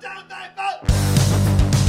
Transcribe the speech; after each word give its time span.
One, 0.00 0.14
two, 0.14 0.20
three, 0.28 0.46
four. 0.54 1.88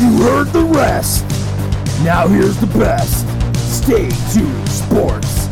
You 0.00 0.22
heard 0.24 0.48
the 0.52 0.64
rest. 0.64 1.24
Now 2.02 2.26
here's 2.26 2.56
the 2.56 2.66
best. 2.78 3.26
Stay 3.70 4.08
tuned, 4.32 4.68
sports 4.68 5.46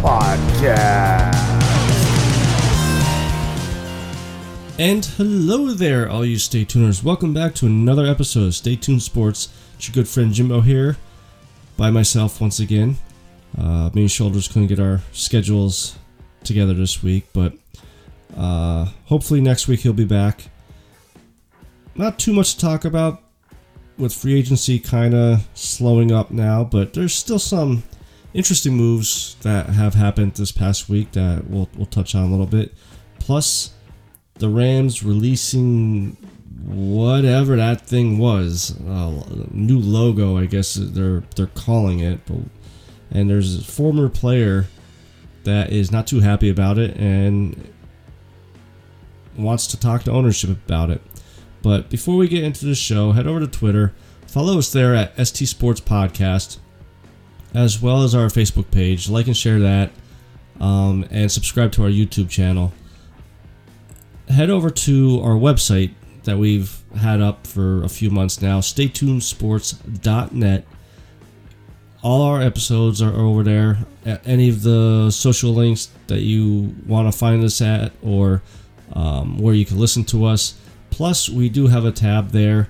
podcast. 0.00 1.34
And 4.78 5.04
hello 5.04 5.72
there, 5.72 6.08
all 6.10 6.24
you 6.26 6.38
Stay 6.38 6.64
Tuners. 6.64 7.02
Welcome 7.02 7.32
back 7.32 7.54
to 7.56 7.66
another 7.66 8.04
episode 8.06 8.44
of 8.48 8.54
Stay 8.54 8.76
Tuned 8.76 9.02
Sports. 9.02 9.48
It's 9.76 9.88
your 9.88 9.94
good 9.94 10.08
friend 10.08 10.32
Jimbo 10.32 10.60
here, 10.60 10.98
by 11.76 11.90
myself 11.90 12.40
once 12.40 12.60
again. 12.60 12.98
Uh, 13.58 13.90
me 13.92 14.02
and 14.02 14.10
Shoulders 14.10 14.46
couldn't 14.46 14.68
get 14.68 14.78
our 14.78 15.00
schedules 15.12 15.98
together 16.44 16.74
this 16.74 17.02
week, 17.02 17.26
but 17.32 17.54
uh, 18.36 18.86
hopefully 19.06 19.40
next 19.40 19.66
week 19.66 19.80
he'll 19.80 19.92
be 19.92 20.04
back. 20.04 20.48
Not 21.94 22.18
too 22.18 22.32
much 22.32 22.54
to 22.54 22.60
talk 22.60 22.84
about 22.84 23.22
with 23.96 24.14
free 24.14 24.38
agency 24.38 24.78
kind 24.78 25.14
of 25.14 25.48
slowing 25.54 26.12
up 26.12 26.30
now, 26.30 26.62
but 26.62 26.94
there's 26.94 27.14
still 27.14 27.40
some 27.40 27.82
interesting 28.32 28.74
moves 28.74 29.34
that 29.42 29.66
have 29.70 29.94
happened 29.94 30.34
this 30.34 30.52
past 30.52 30.88
week 30.88 31.10
that 31.12 31.48
we'll, 31.48 31.68
we'll 31.76 31.86
touch 31.86 32.14
on 32.14 32.24
a 32.24 32.30
little 32.30 32.46
bit. 32.46 32.72
Plus, 33.18 33.72
the 34.34 34.48
Rams 34.48 35.02
releasing 35.02 36.16
whatever 36.64 37.56
that 37.56 37.80
thing 37.80 38.18
was, 38.18 38.78
uh, 38.82 39.46
new 39.50 39.80
logo, 39.80 40.36
I 40.36 40.46
guess 40.46 40.74
they're 40.74 41.24
they're 41.34 41.46
calling 41.46 42.00
it. 42.00 42.20
But, 42.26 42.38
and 43.10 43.28
there's 43.28 43.58
a 43.58 43.64
former 43.64 44.08
player 44.08 44.66
that 45.44 45.70
is 45.70 45.90
not 45.90 46.06
too 46.06 46.20
happy 46.20 46.48
about 46.48 46.78
it 46.78 46.96
and 46.96 47.72
wants 49.36 49.66
to 49.68 49.78
talk 49.78 50.02
to 50.04 50.10
ownership 50.10 50.50
about 50.50 50.90
it. 50.90 51.00
But 51.62 51.90
before 51.90 52.16
we 52.16 52.28
get 52.28 52.44
into 52.44 52.66
the 52.66 52.74
show, 52.74 53.12
head 53.12 53.26
over 53.26 53.40
to 53.40 53.46
Twitter, 53.46 53.94
follow 54.26 54.58
us 54.58 54.72
there 54.72 54.94
at 54.94 55.14
ST 55.26 55.48
Sports 55.48 55.80
Podcast, 55.80 56.58
as 57.54 57.80
well 57.80 58.02
as 58.02 58.14
our 58.14 58.26
Facebook 58.26 58.70
page. 58.70 59.08
Like 59.08 59.26
and 59.26 59.36
share 59.36 59.60
that, 59.60 59.90
um, 60.60 61.06
and 61.10 61.30
subscribe 61.30 61.72
to 61.72 61.84
our 61.84 61.90
YouTube 61.90 62.28
channel 62.28 62.72
head 64.28 64.50
over 64.50 64.70
to 64.70 65.20
our 65.22 65.34
website 65.34 65.94
that 66.24 66.38
we've 66.38 66.82
had 66.96 67.20
up 67.20 67.46
for 67.46 67.84
a 67.84 67.88
few 67.88 68.10
months 68.10 68.42
now, 68.42 68.60
staytunesports.net. 68.60 70.64
All 72.02 72.22
our 72.22 72.40
episodes 72.40 73.02
are 73.02 73.12
over 73.14 73.42
there. 73.42 73.78
A- 74.06 74.20
Any 74.24 74.48
of 74.48 74.62
the 74.62 75.10
social 75.10 75.52
links 75.52 75.88
that 76.06 76.20
you 76.20 76.74
want 76.86 77.12
to 77.12 77.16
find 77.18 77.42
us 77.44 77.60
at 77.60 77.92
or 78.02 78.42
um, 78.92 79.38
where 79.38 79.54
you 79.54 79.64
can 79.64 79.78
listen 79.78 80.04
to 80.06 80.24
us. 80.24 80.54
Plus, 80.90 81.28
we 81.28 81.48
do 81.48 81.66
have 81.66 81.84
a 81.84 81.92
tab 81.92 82.30
there 82.30 82.68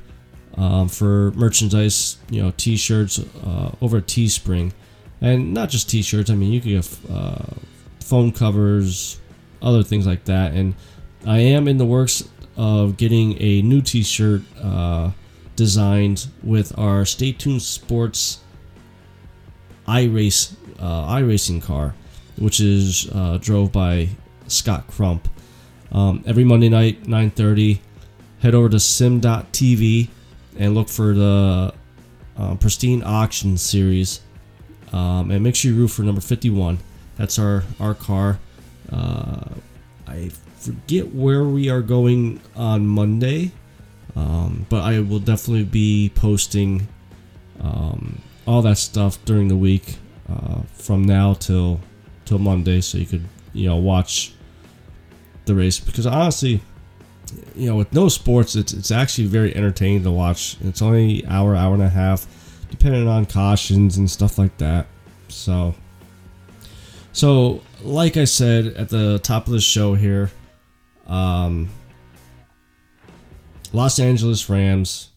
um, 0.57 0.89
for 0.89 1.31
merchandise, 1.33 2.17
you 2.31 2.43
know, 2.43 2.53
t 2.57 2.77
shirts 2.77 3.19
uh, 3.45 3.70
over 3.81 3.98
at 3.98 4.07
Teespring. 4.07 4.73
And 5.20 5.53
not 5.53 5.69
just 5.69 5.89
t 5.91 6.03
shirts, 6.03 6.31
I 6.31 6.35
mean, 6.35 6.53
you 6.53 6.61
can 6.61 6.70
get 6.70 6.98
uh, 7.11 7.45
phone 8.01 8.33
covers, 8.33 9.20
other 9.61 9.83
things 9.83 10.07
like 10.07 10.25
that. 10.25 10.53
And 10.55 10.75
I 11.27 11.39
am 11.41 11.69
in 11.69 11.77
the 11.79 11.85
works 11.85 12.29
of 12.57 12.97
getting 12.97 13.41
a 13.41 13.63
new 13.63 13.81
T-shirt 13.83 14.42
uh, 14.61 15.11
designed 15.55 16.27
with 16.42 16.77
our 16.79 17.05
Stay 17.05 17.33
Tuned 17.33 17.63
Sports 17.63 18.41
iRace 19.89 20.55
uh, 20.78 21.14
iRacing 21.14 21.62
car, 21.62 21.94
which 22.36 22.61
is 22.61 23.08
uh, 23.12 23.39
drove 23.41 23.72
by 23.72 24.08
Scott 24.47 24.86
Crump. 24.86 25.28
Um, 25.91 26.22
every 26.27 26.45
Monday 26.45 26.69
night, 26.69 27.05
9:30, 27.05 27.80
head 28.40 28.55
over 28.55 28.68
to 28.68 28.79
sim.tv 28.79 30.08
and 30.58 30.74
look 30.74 30.89
for 30.89 31.14
the 31.14 31.73
uh, 32.36 32.55
Pristine 32.57 33.02
Auction 33.02 33.57
series, 33.57 34.20
um, 34.92 35.30
and 35.30 35.42
make 35.42 35.57
sure 35.57 35.73
you 35.73 35.77
root 35.79 35.89
for 35.89 36.02
number 36.02 36.20
51. 36.20 36.79
That's 37.17 37.39
our 37.39 37.64
our 37.80 37.95
car. 37.95 38.39
Uh, 38.92 39.48
I 40.07 40.30
forget 40.57 41.14
where 41.14 41.45
we 41.45 41.68
are 41.68 41.83
going 41.83 42.40
on 42.57 42.86
Monday, 42.86 43.52
um, 44.17 44.67
but 44.68 44.83
I 44.83 45.01
will 45.01 45.18
definitely 45.18 45.64
be 45.64 46.11
posting 46.14 46.89
um, 47.61 48.20
all 48.48 48.63
that 48.63 48.79
stuff 48.79 49.23
during 49.27 49.48
the 49.48 49.57
week 49.57 49.98
uh, 50.29 50.63
from 50.73 51.05
now 51.05 51.35
till 51.35 51.81
till 52.25 52.39
Monday, 52.39 52.81
so 52.81 52.97
you 52.97 53.05
could 53.05 53.25
you 53.53 53.69
know 53.69 53.77
watch 53.77 54.33
the 55.45 55.55
race. 55.55 55.79
Because 55.79 56.07
honestly, 56.07 56.63
you 57.55 57.69
know, 57.69 57.77
with 57.77 57.92
no 57.92 58.08
sports, 58.08 58.57
it's 58.57 58.73
it's 58.73 58.91
actually 58.91 59.27
very 59.27 59.55
entertaining 59.55 60.03
to 60.05 60.11
watch. 60.11 60.57
It's 60.63 60.81
only 60.81 61.27
hour, 61.27 61.55
hour 61.55 61.75
and 61.75 61.83
a 61.83 61.91
half, 61.91 62.27
depending 62.70 63.07
on 63.07 63.27
cautions 63.27 63.98
and 63.98 64.11
stuff 64.11 64.39
like 64.39 64.57
that. 64.58 64.87
So. 65.29 65.75
So, 67.13 67.63
like 67.83 68.17
I 68.17 68.25
said 68.25 68.67
at 68.77 68.91
the 68.91 69.19
top 69.19 69.47
of 69.47 69.53
the 69.53 69.61
show 69.61 69.95
here, 69.95 70.31
um, 71.07 71.69
Los 73.73 73.98
Angeles 73.98 74.48
Rams 74.48 75.11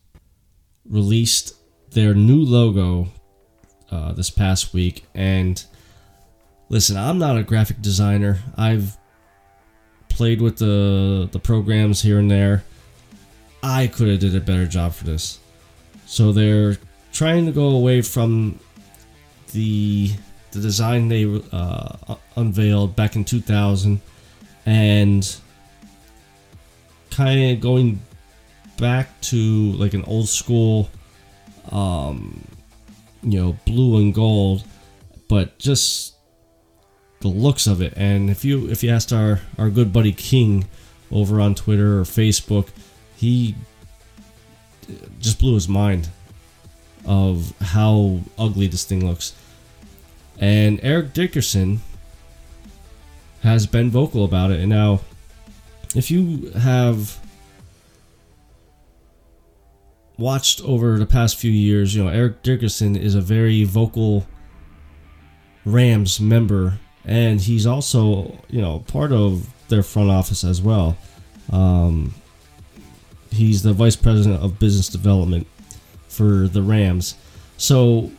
released 0.90 1.56
their 1.91 2.16
new 2.16 2.44
logo 2.44 3.08
uh, 3.91 4.13
this 4.13 4.29
past 4.29 4.74
week. 4.74 5.06
And 5.13 5.63
listen, 6.69 6.97
I'm 6.97 7.19
not 7.19 7.38
a 7.38 7.44
graphic 7.44 7.81
designer. 7.81 8.40
I've 8.57 8.97
played 10.09 10.41
with 10.41 10.57
the 10.57 11.29
the 11.31 11.40
programs 11.40 12.02
here 12.02 12.19
and 12.19 12.29
there. 12.29 12.63
I 13.63 13.88
could 13.88 14.07
have 14.07 14.19
did 14.19 14.35
a 14.35 14.41
better 14.41 14.66
job 14.66 14.94
for 14.94 15.03
this. 15.03 15.40
So 16.06 16.31
they're 16.31 16.78
trying 17.12 17.46
to 17.46 17.52
go 17.52 17.69
away 17.69 18.02
from 18.02 18.59
the 19.52 20.12
the 20.52 20.59
design 20.59 21.08
they 21.08 21.41
uh, 21.52 22.16
unveiled 22.35 22.96
back 22.96 23.16
in 23.16 23.23
2000 23.23 24.02
and 24.66 25.35
kind 27.09 27.52
of 27.52 27.62
going 27.62 28.00
back 28.78 29.19
to 29.22 29.72
like 29.73 29.94
an 29.94 30.03
old 30.06 30.28
school 30.28 30.90
um 31.72 32.44
you 33.24 33.40
know 33.40 33.58
blue 33.66 33.98
and 33.98 34.14
gold 34.14 34.64
but 35.28 35.58
just 35.58 36.16
the 37.20 37.28
looks 37.28 37.68
of 37.68 37.82
it 37.82 37.94
and 37.96 38.30
if 38.30 38.44
you 38.44 38.68
if 38.70 38.84
you 38.84 38.90
asked 38.90 39.14
our 39.14 39.40
our 39.58 39.70
good 39.70 39.94
buddy 39.94 40.12
king 40.12 40.68
over 41.12 41.40
on 41.40 41.54
twitter 41.54 42.00
or 42.00 42.04
facebook 42.04 42.70
he 43.16 43.56
just 45.20 45.40
blew 45.40 45.54
his 45.54 45.70
mind 45.70 46.09
of 47.06 47.54
how 47.62 48.20
ugly 48.38 48.68
this 48.68 48.84
thing 48.84 49.06
looks 49.06 49.34
and 50.42 50.80
Eric 50.82 51.14
Dickerson 51.14 51.82
has 53.44 53.68
been 53.68 53.92
vocal 53.92 54.26
about 54.26 54.52
it. 54.52 54.59
And 54.59 54.70
now, 54.70 55.02
if 55.96 56.09
you 56.09 56.50
have 56.52 57.20
watched 60.17 60.61
over 60.61 60.99
the 60.99 61.05
past 61.05 61.38
few 61.38 61.51
years, 61.51 61.95
you 61.95 62.03
know, 62.03 62.09
Eric 62.09 62.44
Dickerson 62.44 62.95
is 62.95 63.16
a 63.16 63.22
very 63.22 63.63
vocal 63.63 64.25
Rams 65.66 66.19
member, 66.19 66.79
and 67.05 67.41
he's 67.41 67.66
also, 67.66 68.38
you 68.49 68.61
know, 68.61 68.79
part 68.88 69.11
of 69.11 69.47
their 69.69 69.83
front 69.83 70.09
office 70.09 70.44
as 70.44 70.61
well. 70.61 70.97
Um, 71.51 72.13
he's 73.31 73.63
the 73.63 73.73
vice 73.73 73.95
president 73.95 74.44
of 74.44 74.59
business 74.59 74.89
development 74.89 75.47
for 76.07 76.47
the 76.47 76.61
Rams. 76.61 77.16
So, 77.57 78.11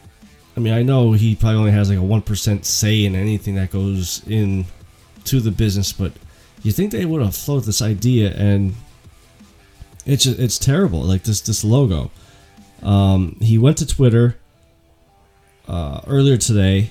I 0.56 0.60
mean, 0.60 0.72
I 0.72 0.82
know 0.82 1.12
he 1.12 1.34
probably 1.34 1.58
only 1.58 1.72
has 1.72 1.88
like 1.88 1.98
a 1.98 2.02
one 2.02 2.22
percent 2.22 2.64
say 2.64 3.04
in 3.04 3.14
anything 3.14 3.54
that 3.56 3.70
goes 3.70 4.22
in 4.26 4.66
to 5.24 5.40
the 5.40 5.50
business, 5.50 5.92
but 5.92 6.12
you 6.62 6.72
think 6.72 6.92
they 6.92 7.04
would 7.04 7.22
have 7.22 7.34
floated 7.34 7.66
this 7.66 7.82
idea, 7.82 8.32
and 8.34 8.74
it's 10.06 10.26
it's 10.26 10.58
terrible. 10.58 11.00
Like 11.00 11.22
this 11.22 11.40
this 11.40 11.64
logo. 11.64 12.10
Um, 12.82 13.36
he 13.40 13.58
went 13.58 13.78
to 13.78 13.86
Twitter 13.86 14.36
uh, 15.68 16.00
earlier 16.06 16.36
today, 16.36 16.90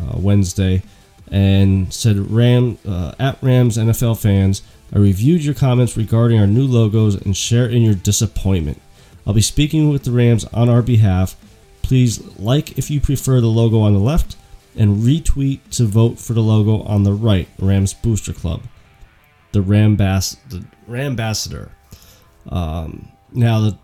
uh, 0.00 0.18
Wednesday, 0.18 0.82
and 1.30 1.92
said, 1.92 2.30
"Ram 2.30 2.78
uh, 2.86 3.14
at 3.18 3.42
Rams 3.42 3.78
NFL 3.78 4.20
fans, 4.20 4.62
I 4.92 4.98
reviewed 4.98 5.44
your 5.44 5.54
comments 5.54 5.96
regarding 5.96 6.38
our 6.38 6.46
new 6.46 6.66
logos 6.66 7.14
and 7.14 7.36
share 7.36 7.66
in 7.66 7.82
your 7.82 7.94
disappointment. 7.94 8.80
I'll 9.26 9.34
be 9.34 9.40
speaking 9.40 9.90
with 9.90 10.04
the 10.04 10.12
Rams 10.12 10.44
on 10.46 10.68
our 10.68 10.82
behalf." 10.82 11.36
Please 11.80 12.20
like 12.38 12.76
if 12.76 12.90
you 12.90 13.00
prefer 13.00 13.40
the 13.40 13.46
logo 13.46 13.80
on 13.80 13.94
the 13.94 13.98
left 13.98 14.36
and 14.76 14.98
retweet 14.98 15.60
to 15.70 15.84
vote 15.86 16.18
for 16.18 16.34
the 16.34 16.42
logo 16.42 16.82
on 16.82 17.02
the 17.02 17.14
right, 17.14 17.48
Rams 17.58 17.94
Booster 17.94 18.34
Club. 18.34 18.62
The 19.52 19.60
Rambas 19.60 20.36
the 20.50 20.66
Rambassador. 20.86 21.70
Um, 22.48 23.08
now, 23.32 23.60
the, 23.60 23.78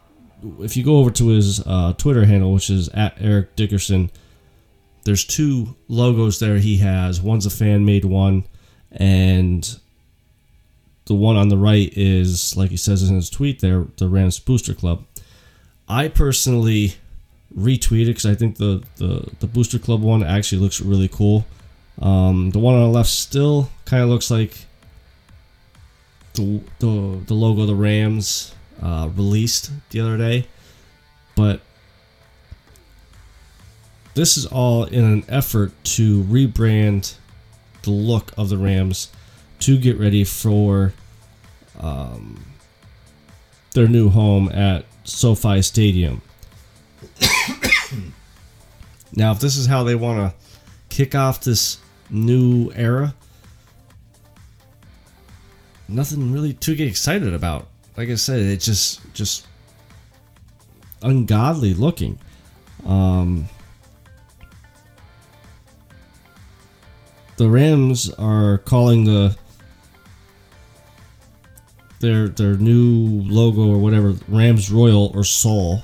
if 0.60 0.76
you 0.76 0.84
go 0.84 0.98
over 0.98 1.10
to 1.12 1.28
his 1.28 1.64
uh, 1.66 1.92
Twitter 1.94 2.24
handle, 2.24 2.52
which 2.52 2.70
is 2.70 2.88
at 2.90 3.16
Eric 3.20 3.56
Dickerson, 3.56 4.10
there's 5.04 5.24
two 5.24 5.76
logos 5.88 6.38
there 6.38 6.56
he 6.56 6.78
has. 6.78 7.20
One's 7.20 7.46
a 7.46 7.50
fan 7.50 7.84
made 7.84 8.04
one, 8.04 8.44
and 8.90 9.78
the 11.06 11.14
one 11.14 11.36
on 11.36 11.48
the 11.48 11.58
right 11.58 11.92
is, 11.94 12.56
like 12.56 12.70
he 12.70 12.76
says 12.76 13.08
in 13.08 13.14
his 13.14 13.28
tweet 13.28 13.60
there, 13.60 13.86
the 13.98 14.08
Rams 14.08 14.38
Booster 14.38 14.74
Club. 14.74 15.04
I 15.86 16.08
personally 16.08 16.94
retweeted 17.56 18.06
because 18.06 18.26
I 18.26 18.34
think 18.34 18.56
the, 18.56 18.82
the, 18.96 19.28
the 19.40 19.46
Booster 19.46 19.78
Club 19.78 20.02
one 20.02 20.22
actually 20.22 20.62
looks 20.62 20.80
really 20.80 21.08
cool. 21.08 21.44
Um, 22.00 22.50
the 22.50 22.58
one 22.58 22.74
on 22.74 22.80
the 22.80 22.88
left 22.88 23.10
still 23.10 23.70
kind 23.84 24.02
of 24.02 24.08
looks 24.08 24.30
like 24.30 24.66
the, 26.34 26.60
the, 26.80 27.20
the 27.26 27.34
logo 27.34 27.66
the 27.66 27.74
Rams 27.74 28.54
uh, 28.82 29.08
released 29.14 29.70
the 29.90 30.00
other 30.00 30.18
day. 30.18 30.46
But 31.34 31.60
this 34.14 34.36
is 34.36 34.46
all 34.46 34.84
in 34.84 35.04
an 35.04 35.24
effort 35.28 35.72
to 35.84 36.22
rebrand 36.24 37.14
the 37.82 37.90
look 37.90 38.32
of 38.36 38.48
the 38.48 38.58
Rams 38.58 39.10
to 39.60 39.78
get 39.78 39.98
ready 39.98 40.24
for 40.24 40.92
um, 41.78 42.44
their 43.72 43.88
new 43.88 44.08
home 44.08 44.48
at 44.50 44.84
SoFi 45.04 45.62
Stadium. 45.62 46.22
now, 49.12 49.32
if 49.32 49.40
this 49.40 49.56
is 49.56 49.66
how 49.66 49.84
they 49.84 49.94
want 49.94 50.18
to 50.18 50.34
kick 50.88 51.14
off 51.14 51.42
this 51.42 51.78
new 52.08 52.70
era, 52.74 53.14
nothing 55.88 56.32
really 56.32 56.52
to 56.54 56.74
get 56.74 56.88
excited 56.88 57.34
about. 57.34 57.68
Like 57.96 58.08
I 58.08 58.16
said, 58.16 58.40
it's 58.40 58.64
just 58.64 59.00
just 59.14 59.46
ungodly 61.02 61.74
looking. 61.74 62.18
Um, 62.84 63.48
the 67.36 67.48
Rams 67.48 68.10
are 68.14 68.58
calling 68.58 69.04
the 69.04 69.36
their 72.00 72.28
their 72.28 72.54
new 72.56 73.22
logo 73.22 73.66
or 73.66 73.78
whatever 73.78 74.14
Rams 74.28 74.70
Royal 74.70 75.12
or 75.14 75.24
Sol, 75.24 75.82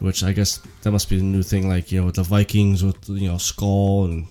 which 0.00 0.22
I 0.22 0.32
guess 0.32 0.60
that 0.82 0.90
must 0.90 1.08
be 1.08 1.16
the 1.16 1.22
new 1.22 1.42
thing. 1.42 1.68
Like 1.68 1.92
you 1.92 2.00
know, 2.00 2.06
with 2.06 2.16
the 2.16 2.22
Vikings 2.22 2.82
with 2.82 3.08
you 3.08 3.28
know 3.28 3.38
skull 3.38 4.04
and 4.04 4.26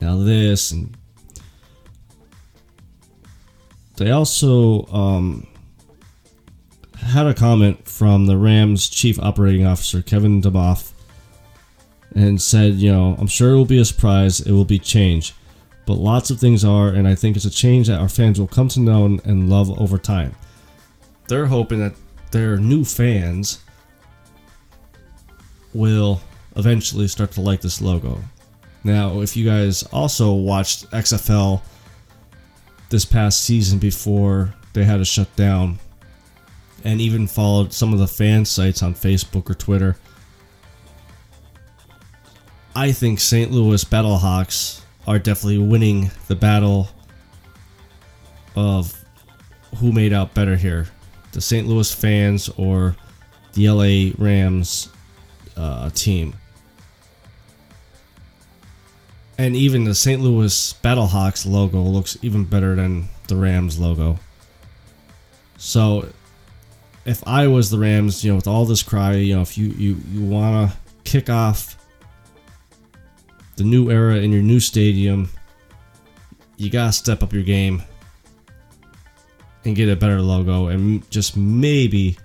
now 0.00 0.16
this 0.18 0.70
and 0.70 0.96
they 3.96 4.10
also 4.10 4.86
um, 4.86 5.46
had 6.96 7.26
a 7.26 7.34
comment 7.34 7.88
from 7.88 8.26
the 8.26 8.36
Rams 8.36 8.88
chief 8.88 9.18
operating 9.18 9.66
officer 9.66 10.02
Kevin 10.02 10.40
Demoff 10.42 10.92
and 12.14 12.40
said, 12.40 12.74
you 12.74 12.92
know, 12.92 13.16
I'm 13.18 13.26
sure 13.26 13.52
it 13.52 13.56
will 13.56 13.64
be 13.64 13.78
a 13.78 13.84
surprise. 13.84 14.40
It 14.40 14.52
will 14.52 14.64
be 14.64 14.78
change 14.78 15.34
but 15.86 15.94
lots 15.94 16.30
of 16.30 16.40
things 16.40 16.64
are, 16.64 16.88
and 16.88 17.06
I 17.06 17.14
think 17.14 17.36
it's 17.36 17.44
a 17.44 17.50
change 17.50 17.86
that 17.86 18.00
our 18.00 18.08
fans 18.08 18.40
will 18.40 18.48
come 18.48 18.68
to 18.70 18.80
know 18.80 19.04
and 19.24 19.48
love 19.48 19.80
over 19.80 19.98
time. 19.98 20.34
They're 21.28 21.46
hoping 21.46 21.78
that 21.78 21.94
their 22.32 22.56
new 22.56 22.84
fans 22.84 23.60
will 25.72 26.20
eventually 26.56 27.06
start 27.06 27.30
to 27.32 27.40
like 27.40 27.60
this 27.60 27.80
logo. 27.80 28.20
Now, 28.82 29.20
if 29.20 29.36
you 29.36 29.44
guys 29.44 29.84
also 29.84 30.32
watched 30.32 30.90
XFL 30.90 31.62
this 32.88 33.04
past 33.04 33.42
season 33.42 33.78
before 33.78 34.54
they 34.72 34.84
had 34.84 34.98
to 34.98 35.04
shut 35.04 35.34
down, 35.36 35.78
and 36.84 37.00
even 37.00 37.26
followed 37.26 37.72
some 37.72 37.92
of 37.92 37.98
the 37.98 38.06
fan 38.06 38.44
sites 38.44 38.82
on 38.82 38.94
Facebook 38.94 39.50
or 39.50 39.54
Twitter, 39.54 39.96
I 42.74 42.92
think 42.92 43.20
St. 43.20 43.50
Louis 43.50 43.82
Battlehawks 43.84 44.82
are 45.06 45.18
definitely 45.18 45.58
winning 45.58 46.10
the 46.28 46.36
battle 46.36 46.88
of 48.54 48.94
who 49.78 49.92
made 49.92 50.12
out 50.12 50.34
better 50.34 50.56
here 50.56 50.86
the 51.32 51.40
St. 51.42 51.66
Louis 51.66 51.92
fans 51.92 52.48
or 52.56 52.96
the 53.52 53.68
LA 53.68 54.12
Rams 54.16 54.88
uh, 55.54 55.90
team. 55.90 56.34
And 59.38 59.54
even 59.54 59.84
the 59.84 59.94
St. 59.94 60.20
Louis 60.20 60.74
Battlehawks 60.82 61.46
logo 61.46 61.80
looks 61.80 62.16
even 62.22 62.44
better 62.44 62.74
than 62.74 63.08
the 63.28 63.36
Rams 63.36 63.78
logo. 63.78 64.18
So 65.58 66.08
if 67.04 67.26
I 67.26 67.46
was 67.46 67.70
the 67.70 67.78
Rams, 67.78 68.24
you 68.24 68.32
know, 68.32 68.36
with 68.36 68.46
all 68.46 68.64
this 68.64 68.82
cry, 68.82 69.14
you 69.14 69.36
know, 69.36 69.42
if 69.42 69.56
you 69.56 69.68
you, 69.68 69.96
you 70.10 70.22
want 70.24 70.70
to 70.70 70.76
kick 71.04 71.30
off 71.30 71.76
the 73.56 73.64
new 73.64 73.90
era 73.90 74.16
in 74.16 74.32
your 74.32 74.42
new 74.42 74.60
stadium, 74.60 75.30
you 76.56 76.70
gotta 76.70 76.92
step 76.92 77.22
up 77.22 77.32
your 77.32 77.42
game 77.42 77.82
and 79.64 79.76
get 79.76 79.88
a 79.88 79.96
better 79.96 80.20
logo 80.20 80.68
and 80.68 81.08
just 81.10 81.36
maybe 81.36 82.16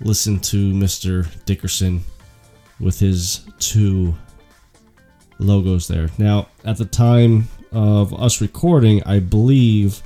listen 0.00 0.38
to 0.40 0.72
Mr. 0.72 1.26
Dickerson 1.44 2.02
with 2.80 2.98
his 2.98 3.46
two 3.58 4.14
logos 5.42 5.88
there. 5.88 6.08
Now, 6.18 6.48
at 6.64 6.78
the 6.78 6.84
time 6.84 7.48
of 7.72 8.12
us 8.14 8.40
recording, 8.40 9.02
I 9.04 9.18
believe 9.18 10.02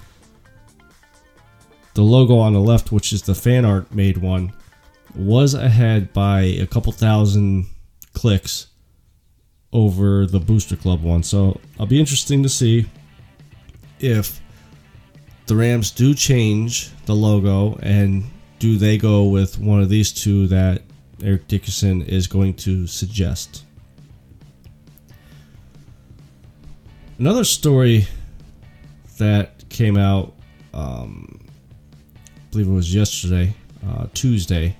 the 1.94 2.02
logo 2.02 2.38
on 2.38 2.52
the 2.52 2.60
left, 2.60 2.92
which 2.92 3.12
is 3.12 3.22
the 3.22 3.34
fan 3.34 3.64
art 3.64 3.92
made 3.94 4.18
one, 4.18 4.52
was 5.14 5.54
ahead 5.54 6.12
by 6.12 6.42
a 6.42 6.66
couple 6.66 6.92
thousand 6.92 7.66
clicks 8.12 8.68
over 9.72 10.26
the 10.26 10.40
Booster 10.40 10.76
Club 10.76 11.02
one. 11.02 11.22
So 11.22 11.60
I'll 11.78 11.86
be 11.86 12.00
interesting 12.00 12.42
to 12.42 12.48
see 12.48 12.86
if 14.00 14.40
the 15.46 15.56
Rams 15.56 15.90
do 15.90 16.14
change 16.14 16.90
the 17.06 17.14
logo 17.14 17.78
and 17.82 18.24
do 18.58 18.78
they 18.78 18.98
go 18.98 19.24
with 19.24 19.58
one 19.58 19.80
of 19.80 19.88
these 19.88 20.12
two 20.12 20.46
that 20.48 20.82
Eric 21.22 21.46
Dickerson 21.48 22.02
is 22.02 22.26
going 22.26 22.54
to 22.54 22.86
suggest. 22.86 23.65
Another 27.18 27.44
story 27.44 28.06
that 29.16 29.66
came 29.70 29.96
out, 29.96 30.34
um, 30.74 31.40
I 32.36 32.50
believe 32.50 32.68
it 32.68 32.72
was 32.72 32.94
yesterday, 32.94 33.54
uh, 33.88 34.06
Tuesday. 34.12 34.76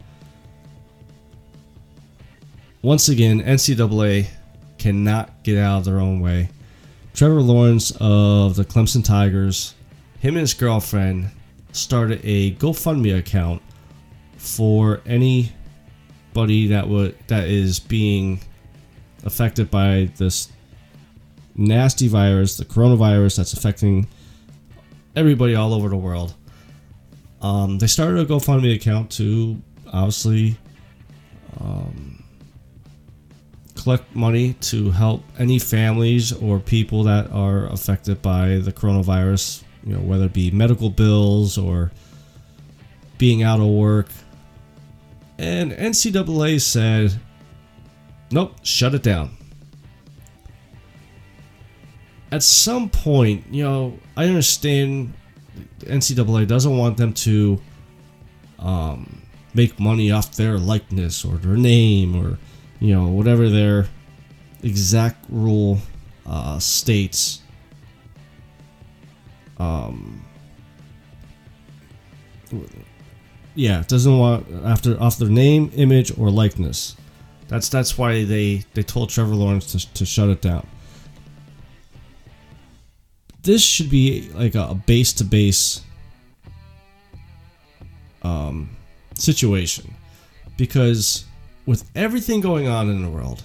Once 2.83 3.09
again, 3.09 3.41
NCAA 3.41 4.27
cannot 4.77 5.43
get 5.45 5.57
out 5.57 5.79
of 5.79 5.85
their 5.87 5.99
own 5.99 6.21
way. 6.21 6.51
Trevor 7.15 7.41
Lawrence 7.41 7.91
of 8.01 8.57
the 8.57 8.67
Clemson 8.67 9.03
Tigers, 9.03 9.75
him 10.19 10.35
and 10.35 10.41
his 10.41 10.53
girlfriend 10.53 11.31
started 11.73 12.21
a 12.23 12.55
GoFundMe 12.57 13.19
account 13.19 13.63
for 14.37 15.01
anybody 15.07 16.67
that 16.67 16.87
would 16.87 17.17
that 17.29 17.49
is 17.49 17.81
being 17.81 18.41
affected 19.25 19.71
by 19.71 20.11
this 20.19 20.51
nasty 21.57 22.09
virus, 22.09 22.57
the 22.57 22.65
coronavirus 22.65 23.39
that's 23.39 23.53
affecting 23.53 24.07
everybody 25.15 25.55
all 25.55 25.73
over 25.73 25.89
the 25.89 25.97
world. 25.97 26.35
Um, 27.41 27.79
they 27.79 27.87
started 27.87 28.19
a 28.21 28.25
GoFundMe 28.27 28.75
account 28.75 29.11
to 29.13 29.61
obviously 29.93 30.57
um, 31.61 32.23
collect 33.75 34.15
money 34.15 34.55
to 34.55 34.91
help 34.91 35.23
any 35.39 35.59
families 35.59 36.33
or 36.33 36.59
people 36.59 37.05
that 37.05 37.31
are 37.31 37.67
affected 37.67 38.21
by 38.21 38.57
the 38.57 38.73
coronavirus, 38.73 39.63
you 39.85 39.95
know, 39.95 40.01
whether 40.01 40.27
it 40.27 40.33
be 40.33 40.51
medical 40.51 40.91
bills 40.91 41.57
or 41.57 41.93
being 43.19 43.43
out 43.43 43.61
of 43.61 43.67
work. 43.67 44.09
And 45.39 45.73
NCAA 45.73 46.61
said, 46.61 47.19
nope, 48.31 48.55
shut 48.63 48.95
it 48.95 49.03
down. 49.03 49.37
At 52.33 52.43
some 52.43 52.91
point, 52.91 53.45
you 53.51 53.63
know, 53.63 53.99
I 54.17 54.25
understand 54.25 55.15
NCAA 55.81 56.47
doesn't 56.49 56.77
want 56.77 56.97
them 56.97 57.13
to 57.13 57.61
um, 58.59 59.23
make 59.55 59.79
money 59.79 60.11
off 60.11 60.35
their 60.35 60.59
likeness 60.59 61.25
or 61.25 61.37
their 61.37 61.57
name 61.57 62.17
or 62.17 62.39
you 62.81 62.95
know, 62.95 63.07
whatever 63.09 63.49
their 63.49 63.89
exact 64.63 65.25
rule 65.29 65.79
uh, 66.27 66.59
states. 66.59 67.43
Um, 69.59 70.25
yeah, 73.55 73.83
doesn't 73.89 74.19
want 74.19 74.47
after 74.65 75.01
off 75.01 75.19
their 75.19 75.29
name, 75.29 75.71
image, 75.75 76.17
or 76.19 76.31
likeness. 76.31 76.97
That's 77.49 77.69
that's 77.69 77.97
why 77.97 78.25
they 78.25 78.65
they 78.75 78.83
told 78.83 79.11
Trevor 79.11 79.35
Lawrence 79.35 79.73
to, 79.73 79.95
to 79.95 80.05
shut 80.05 80.29
it 80.29 80.43
down. 80.43 80.67
This 83.47 83.63
should 83.63 83.91
be 83.91 84.29
like 84.35 84.57
a 84.57 84.75
base 84.75 85.13
to 85.15 85.25
base 85.25 85.83
situation 89.15 89.95
because 90.57 91.25
with 91.65 91.89
everything 91.95 92.41
going 92.41 92.67
on 92.67 92.91
in 92.91 93.03
the 93.03 93.09
world, 93.09 93.45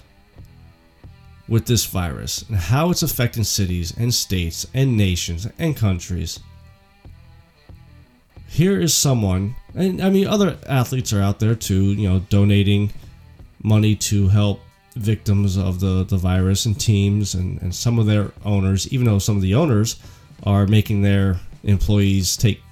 with 1.48 1.66
this 1.66 1.84
virus 1.86 2.42
and 2.48 2.56
how 2.56 2.90
it's 2.90 3.02
affecting 3.02 3.44
cities 3.44 3.94
and 3.96 4.12
states 4.12 4.66
and 4.74 4.96
nations 4.96 5.46
and 5.58 5.76
countries. 5.76 6.40
Here 8.48 8.80
is 8.80 8.92
someone, 8.94 9.54
and 9.74 10.02
I 10.02 10.10
mean, 10.10 10.26
other 10.26 10.58
athletes 10.66 11.12
are 11.12 11.20
out 11.20 11.38
there 11.38 11.54
too, 11.54 11.92
you 11.92 12.08
know, 12.08 12.20
donating 12.28 12.92
money 13.62 13.94
to 13.96 14.28
help 14.28 14.60
victims 14.94 15.56
of 15.56 15.80
the, 15.80 16.04
the 16.04 16.16
virus 16.16 16.66
and 16.66 16.78
teams 16.78 17.34
and, 17.34 17.60
and 17.62 17.74
some 17.74 17.98
of 17.98 18.06
their 18.06 18.32
owners, 18.44 18.92
even 18.92 19.06
though 19.06 19.18
some 19.18 19.36
of 19.36 19.42
the 19.42 19.54
owners 19.54 20.00
are 20.44 20.66
making 20.66 21.02
their 21.02 21.38
employees 21.64 22.36
take 22.36 22.62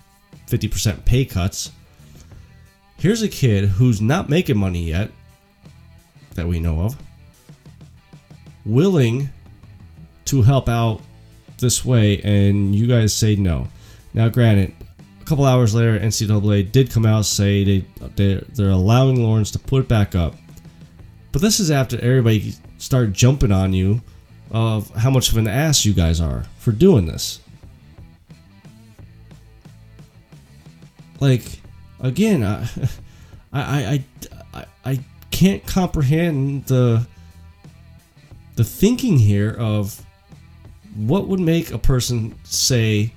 50% 0.47 1.05
pay 1.05 1.25
cuts. 1.25 1.73
Here's 2.99 3.23
a 3.23 3.29
kid 3.29 3.65
who's 3.65 4.01
not 4.01 4.29
making 4.29 4.59
money 4.59 4.85
yet, 4.85 5.11
that 6.35 6.47
we 6.47 6.61
know 6.61 6.81
of, 6.81 6.97
willing 8.65 9.31
to 10.27 10.43
help 10.43 10.69
out 10.69 11.01
this 11.59 11.85
way, 11.85 12.21
and 12.23 12.75
you 12.75 12.87
guys 12.87 13.15
say 13.15 13.37
no. 13.37 13.69
Now, 14.13 14.29
granted, 14.29 14.75
a 15.21 15.25
couple 15.25 15.45
hours 15.45 15.75
later, 15.75 15.99
NCAA 15.99 16.71
did 16.73 16.91
come 16.91 17.07
out 17.07 17.25
say 17.25 17.65
they 17.65 17.87
they're, 18.17 18.43
they're 18.55 18.71
allowing 18.71 19.23
Lawrence 19.23 19.51
to 19.53 19.59
put 19.59 19.83
it 19.85 19.89
back 19.89 20.15
up, 20.15 20.35
but 21.33 21.43
this 21.43 21.61
is 21.61 21.71
after 21.71 21.99
everybody 22.01 22.55
start 22.79 23.13
jumping 23.13 23.53
on 23.53 23.73
you 23.73 24.01
of 24.51 24.91
how 24.91 25.11
much 25.11 25.31
of 25.31 25.37
an 25.37 25.47
ass 25.47 25.85
you 25.85 25.95
guys 25.95 26.21
are 26.21 26.45
for 26.59 26.73
doing 26.73 27.07
this. 27.07 27.41
Like, 31.21 31.61
again, 32.01 32.43
I, 32.43 32.69
I, 33.53 34.05
I, 34.55 34.65
I, 34.85 35.01
can't 35.31 35.65
comprehend 35.65 36.67
the 36.67 37.07
the 38.57 38.65
thinking 38.65 39.17
here 39.17 39.51
of 39.59 40.05
what 40.95 41.29
would 41.29 41.41
make 41.41 41.71
a 41.71 41.79
person 41.79 42.35
say, 42.43 43.13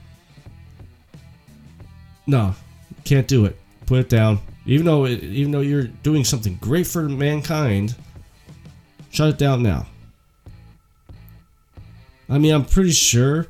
"No, 2.27 2.55
can't 3.03 3.27
do 3.27 3.45
it. 3.45 3.57
Put 3.87 3.99
it 3.99 4.09
down." 4.09 4.39
Even 4.65 4.85
though 4.85 5.05
it, 5.05 5.23
even 5.23 5.51
though 5.51 5.61
you're 5.61 5.87
doing 5.87 6.23
something 6.23 6.57
great 6.61 6.87
for 6.87 7.03
mankind, 7.03 7.95
shut 9.09 9.29
it 9.29 9.37
down 9.37 9.61
now. 9.61 9.87
I 12.29 12.37
mean, 12.37 12.53
I'm 12.53 12.65
pretty 12.65 12.91
sure. 12.91 13.47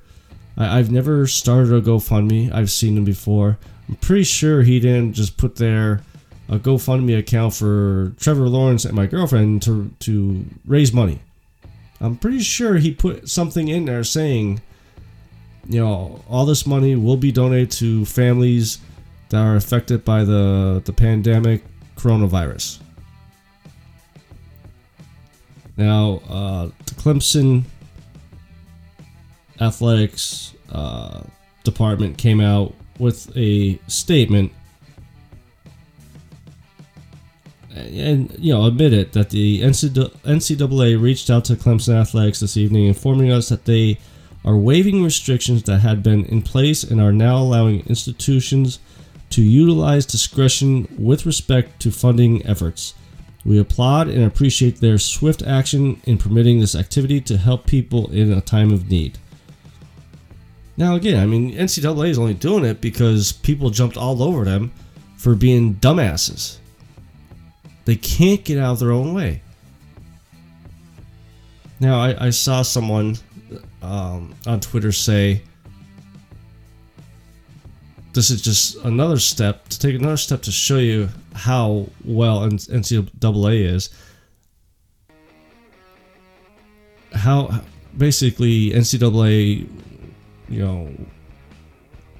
I, 0.57 0.79
I've 0.79 0.91
never 0.91 1.27
started 1.27 1.71
a 1.73 1.81
GoFundMe. 1.81 2.51
I've 2.51 2.71
seen 2.71 2.95
them 2.95 3.05
before. 3.05 3.57
I'm 3.87 3.95
pretty 3.95 4.23
sure 4.23 4.63
he 4.63 4.79
didn't 4.79 5.13
just 5.13 5.37
put 5.37 5.57
there 5.57 6.01
a 6.49 6.57
GoFundMe 6.57 7.17
account 7.17 7.53
for 7.53 8.13
Trevor 8.19 8.47
Lawrence 8.47 8.85
and 8.85 8.93
my 8.93 9.05
girlfriend 9.05 9.61
to 9.63 9.91
to 9.99 10.45
raise 10.65 10.91
money. 10.91 11.19
I'm 12.01 12.17
pretty 12.17 12.39
sure 12.39 12.75
he 12.75 12.91
put 12.91 13.29
something 13.29 13.69
in 13.69 13.85
there 13.85 14.03
saying, 14.03 14.61
you 15.69 15.79
know, 15.79 16.21
all 16.29 16.45
this 16.45 16.65
money 16.65 16.95
will 16.95 17.15
be 17.15 17.31
donated 17.31 17.71
to 17.71 18.05
families 18.05 18.79
that 19.33 19.41
are 19.41 19.55
affected 19.55 20.05
by 20.05 20.23
the 20.23 20.79
the 20.85 20.93
pandemic 20.93 21.63
coronavirus. 21.95 22.79
Now, 25.75 26.21
uh, 26.29 26.65
the 26.85 26.93
Clemson 26.93 27.63
athletics 29.59 30.53
uh, 30.71 31.23
department 31.63 32.19
came 32.19 32.41
out 32.41 32.75
with 32.99 33.35
a 33.35 33.79
statement 33.87 34.51
and 37.71 38.35
you 38.37 38.53
know 38.53 38.65
admitted 38.65 39.13
that 39.13 39.31
the 39.31 39.61
NCAA 39.63 41.01
reached 41.01 41.31
out 41.31 41.45
to 41.45 41.55
Clemson 41.55 41.99
athletics 41.99 42.39
this 42.39 42.55
evening, 42.55 42.85
informing 42.85 43.31
us 43.31 43.49
that 43.49 43.65
they 43.65 43.97
are 44.45 44.57
waiving 44.57 45.03
restrictions 45.03 45.63
that 45.63 45.79
had 45.79 46.03
been 46.03 46.23
in 46.25 46.43
place 46.43 46.83
and 46.83 47.01
are 47.01 47.13
now 47.13 47.37
allowing 47.37 47.79
institutions 47.87 48.77
to 49.33 49.41
utilize 49.41 50.05
discretion 50.05 50.87
with 50.95 51.25
respect 51.25 51.81
to 51.81 51.89
funding 51.89 52.45
efforts. 52.45 52.93
We 53.43 53.57
applaud 53.57 54.07
and 54.07 54.23
appreciate 54.23 54.79
their 54.79 54.99
swift 54.99 55.41
action 55.41 55.99
in 56.03 56.19
permitting 56.19 56.59
this 56.59 56.75
activity 56.75 57.19
to 57.21 57.37
help 57.37 57.65
people 57.65 58.11
in 58.11 58.31
a 58.31 58.41
time 58.41 58.71
of 58.71 58.91
need. 58.91 59.17
Now, 60.77 60.93
again, 60.93 61.19
I 61.19 61.25
mean, 61.25 61.51
NCAA 61.51 62.09
is 62.09 62.19
only 62.19 62.35
doing 62.35 62.63
it 62.63 62.79
because 62.79 63.31
people 63.31 63.71
jumped 63.71 63.97
all 63.97 64.21
over 64.21 64.45
them 64.45 64.71
for 65.17 65.33
being 65.33 65.75
dumbasses. 65.75 66.57
They 67.85 67.95
can't 67.95 68.43
get 68.43 68.59
out 68.59 68.73
of 68.73 68.79
their 68.79 68.91
own 68.91 69.15
way. 69.15 69.41
Now, 71.79 71.99
I, 71.99 72.27
I 72.27 72.29
saw 72.29 72.61
someone 72.61 73.17
um, 73.81 74.35
on 74.45 74.59
Twitter 74.59 74.91
say 74.91 75.41
this 78.13 78.29
is 78.29 78.41
just 78.41 78.75
another 78.85 79.19
step 79.19 79.67
to 79.69 79.79
take 79.79 79.95
another 79.95 80.17
step 80.17 80.41
to 80.43 80.51
show 80.51 80.77
you 80.77 81.09
how 81.33 81.87
well 82.05 82.41
NCAA 82.49 83.65
is. 83.65 83.89
How 87.13 87.61
basically 87.97 88.71
NCAA 88.71 89.67
you 90.49 90.59
know, 90.59 90.93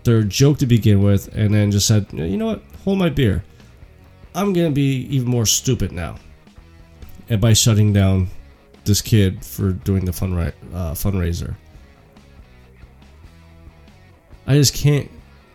their 0.04 0.24
joke 0.24 0.58
to 0.60 0.66
begin 0.66 1.04
with, 1.04 1.34
and 1.36 1.54
then 1.54 1.72
just 1.72 1.88
said, 1.88 2.08
you 2.12 2.38
know 2.38 2.48
what, 2.48 2.64
hold 2.84 3.00
my 3.00 3.10
beer. 3.10 3.44
I'm 4.36 4.54
gonna 4.54 4.72
be 4.72 5.06
even 5.16 5.30
more 5.30 5.46
stupid 5.46 5.92
now, 5.92 6.16
and 7.30 7.40
by 7.40 7.54
shutting 7.54 7.94
down 7.94 8.30
this 8.86 9.02
kid 9.02 9.46
for 9.46 9.72
doing 9.72 10.06
the 10.06 10.12
uh, 10.12 10.94
fundraiser. 10.94 11.56
I 14.46 14.56
just 14.56 14.74
can't 14.74 15.10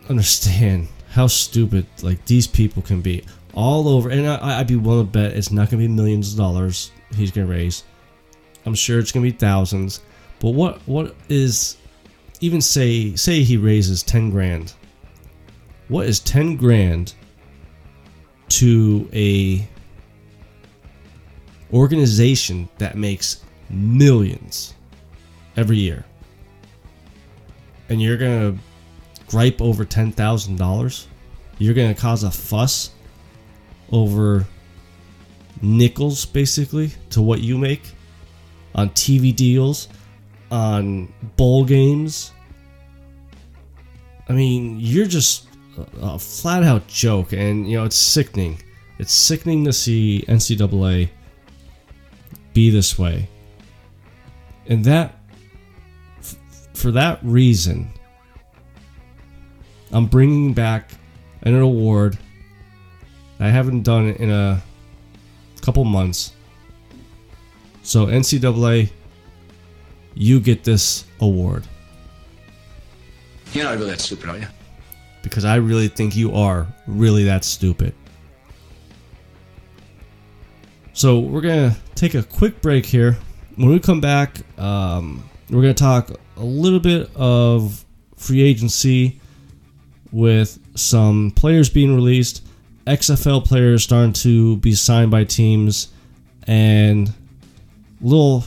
understand 0.09 0.87
how 1.11 1.27
stupid 1.27 1.85
like 2.01 2.25
these 2.25 2.47
people 2.47 2.81
can 2.81 3.01
be 3.01 3.23
all 3.53 3.87
over. 3.87 4.09
And 4.09 4.27
I, 4.27 4.59
I'd 4.59 4.67
be 4.67 4.75
willing 4.75 5.05
to 5.05 5.11
bet 5.11 5.33
it's 5.33 5.51
not 5.51 5.69
gonna 5.69 5.81
be 5.81 5.87
millions 5.87 6.33
of 6.33 6.37
dollars 6.37 6.91
he's 7.15 7.31
gonna 7.31 7.47
raise. 7.47 7.83
I'm 8.65 8.75
sure 8.75 8.99
it's 8.99 9.11
gonna 9.11 9.23
be 9.23 9.31
thousands. 9.31 10.01
But 10.39 10.51
what 10.51 10.79
what 10.87 11.15
is 11.27 11.77
even 12.41 12.61
say 12.61 13.15
say 13.15 13.43
he 13.43 13.57
raises 13.57 14.01
10 14.03 14.29
grand 14.29 14.73
what 15.89 16.05
is 16.05 16.19
10 16.21 16.55
grand 16.55 17.13
to 18.47 19.09
a 19.11 19.67
organization 21.73 22.69
that 22.77 22.95
makes 22.95 23.43
millions 23.69 24.73
every 25.57 25.77
year 25.77 26.05
and 27.89 28.01
you're 28.01 28.17
gonna 28.17 28.55
gripe 29.29 29.61
over 29.61 29.85
$10,000 29.85 31.05
you're 31.59 31.73
gonna 31.73 31.93
cause 31.93 32.23
a 32.23 32.31
fuss 32.31 32.91
over 33.91 34.45
nickels 35.61 36.25
basically 36.25 36.91
to 37.09 37.21
what 37.21 37.41
you 37.41 37.57
make 37.57 37.81
on 38.75 38.89
TV 38.91 39.35
deals 39.35 39.89
on 40.51 41.11
bowl 41.35 41.65
games. 41.65 42.31
I 44.27 44.33
mean, 44.33 44.77
you're 44.79 45.05
just 45.05 45.47
a 46.01 46.17
flat 46.17 46.63
out 46.63 46.87
joke, 46.87 47.33
and 47.33 47.69
you 47.69 47.77
know 47.77 47.85
it's 47.85 47.95
sickening. 47.95 48.61
It's 48.99 49.13
sickening 49.13 49.65
to 49.65 49.73
see 49.73 50.23
NCAA 50.27 51.09
be 52.53 52.69
this 52.69 52.97
way, 52.97 53.27
and 54.67 54.85
that 54.85 55.15
for 56.73 56.91
that 56.91 57.19
reason, 57.23 57.91
I'm 59.91 60.05
bringing 60.05 60.53
back 60.53 60.91
an 61.41 61.55
award 61.55 62.17
I 63.39 63.47
haven't 63.47 63.83
done 63.83 64.09
in 64.09 64.29
a 64.29 64.61
couple 65.61 65.85
months. 65.85 66.33
So 67.83 68.07
NCAA 68.07 68.89
you 70.13 70.39
get 70.41 70.63
this 70.63 71.05
award. 71.21 71.63
You're 73.53 73.63
not 73.63 73.77
really 73.77 73.91
that 73.91 74.01
stupid, 74.01 74.29
are 74.29 74.37
you? 74.37 74.47
Because 75.23 75.45
I 75.45 75.55
really 75.55 75.87
think 75.87 76.15
you 76.15 76.33
are 76.33 76.67
really 76.85 77.23
that 77.23 77.45
stupid. 77.45 77.95
So 80.93 81.19
we're 81.19 81.41
gonna 81.41 81.75
take 81.95 82.13
a 82.13 82.23
quick 82.23 82.61
break 82.61 82.85
here. 82.85 83.17
When 83.55 83.69
we 83.69 83.79
come 83.79 84.01
back, 84.01 84.41
um, 84.59 85.23
we're 85.49 85.61
gonna 85.61 85.73
talk 85.73 86.11
a 86.35 86.43
little 86.43 86.79
bit 86.79 87.09
of 87.15 87.85
free 88.17 88.41
agency 88.41 89.21
with 90.11 90.59
some 90.75 91.31
players 91.31 91.69
being 91.69 91.95
released, 91.95 92.45
XFL 92.87 93.45
players 93.45 93.83
starting 93.83 94.13
to 94.13 94.57
be 94.57 94.73
signed 94.73 95.11
by 95.11 95.23
teams, 95.23 95.89
and 96.47 97.13
little 98.01 98.43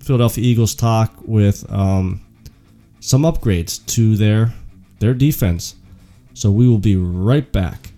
Philadelphia 0.00 0.44
Eagles 0.44 0.74
talk 0.74 1.14
with 1.24 1.70
um, 1.72 2.20
some 3.00 3.22
upgrades 3.22 3.84
to 3.86 4.16
their 4.16 4.52
their 4.98 5.14
defense. 5.14 5.74
So 6.34 6.50
we 6.50 6.68
will 6.68 6.78
be 6.78 6.96
right 6.96 7.50
back. 7.50 7.92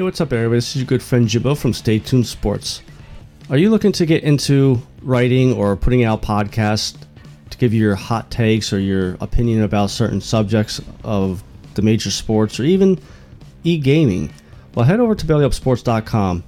Hey, 0.00 0.04
what's 0.04 0.18
up, 0.18 0.32
everybody? 0.32 0.56
This 0.56 0.70
is 0.70 0.76
your 0.76 0.86
good 0.86 1.02
friend 1.02 1.28
Jimbo 1.28 1.54
from 1.54 1.74
Stay 1.74 1.98
Tuned 1.98 2.26
Sports. 2.26 2.80
Are 3.50 3.58
you 3.58 3.68
looking 3.68 3.92
to 3.92 4.06
get 4.06 4.24
into 4.24 4.80
writing 5.02 5.52
or 5.52 5.76
putting 5.76 6.04
out 6.04 6.22
podcasts 6.22 6.96
to 7.50 7.58
give 7.58 7.74
you 7.74 7.82
your 7.82 7.96
hot 7.96 8.30
takes 8.30 8.72
or 8.72 8.78
your 8.78 9.18
opinion 9.20 9.62
about 9.62 9.90
certain 9.90 10.22
subjects 10.22 10.80
of 11.04 11.44
the 11.74 11.82
major 11.82 12.10
sports 12.10 12.58
or 12.58 12.62
even 12.62 12.98
e 13.62 13.76
gaming? 13.76 14.32
Well, 14.74 14.86
head 14.86 15.00
over 15.00 15.14
to 15.14 15.26
bellyupsports.com 15.26 16.44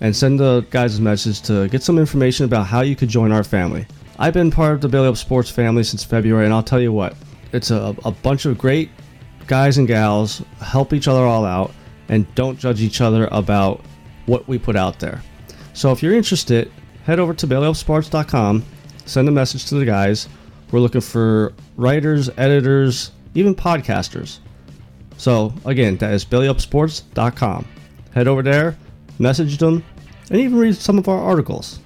and 0.00 0.16
send 0.16 0.40
the 0.40 0.66
guys 0.70 0.98
a 0.98 1.00
message 1.00 1.40
to 1.42 1.68
get 1.68 1.84
some 1.84 2.00
information 2.00 2.46
about 2.46 2.66
how 2.66 2.80
you 2.80 2.96
could 2.96 3.10
join 3.10 3.30
our 3.30 3.44
family. 3.44 3.86
I've 4.18 4.34
been 4.34 4.50
part 4.50 4.72
of 4.72 4.80
the 4.80 4.88
Belly 4.88 5.06
Up 5.06 5.16
Sports 5.16 5.50
family 5.50 5.84
since 5.84 6.02
February, 6.02 6.46
and 6.46 6.52
I'll 6.52 6.64
tell 6.64 6.80
you 6.80 6.92
what, 6.92 7.14
it's 7.52 7.70
a, 7.70 7.94
a 8.04 8.10
bunch 8.10 8.44
of 8.44 8.58
great 8.58 8.90
guys 9.46 9.78
and 9.78 9.86
gals, 9.86 10.42
help 10.60 10.92
each 10.92 11.06
other 11.06 11.22
all 11.22 11.44
out, 11.44 11.72
and 12.08 12.32
don't 12.34 12.58
judge 12.58 12.80
each 12.80 13.00
other 13.00 13.28
about 13.32 13.84
what 14.26 14.46
we 14.48 14.58
put 14.58 14.76
out 14.76 14.98
there. 14.98 15.22
So 15.74 15.92
if 15.92 16.02
you're 16.02 16.14
interested, 16.14 16.70
head 17.04 17.18
over 17.18 17.34
to 17.34 17.46
bellyupsports.com, 17.46 18.64
send 19.06 19.28
a 19.28 19.32
message 19.32 19.66
to 19.66 19.76
the 19.76 19.84
guys. 19.84 20.28
We're 20.70 20.80
looking 20.80 21.00
for 21.00 21.54
writers, 21.76 22.30
editors, 22.36 23.12
even 23.34 23.54
podcasters. 23.54 24.38
So 25.16 25.52
again, 25.64 25.96
that 25.98 26.12
is 26.12 26.24
bellyupsports.com. 26.24 27.66
Head 28.12 28.28
over 28.28 28.42
there, 28.42 28.76
message 29.18 29.58
them, 29.58 29.84
and 30.30 30.40
even 30.40 30.58
read 30.58 30.76
some 30.76 30.98
of 30.98 31.08
our 31.08 31.18
articles. 31.18 31.80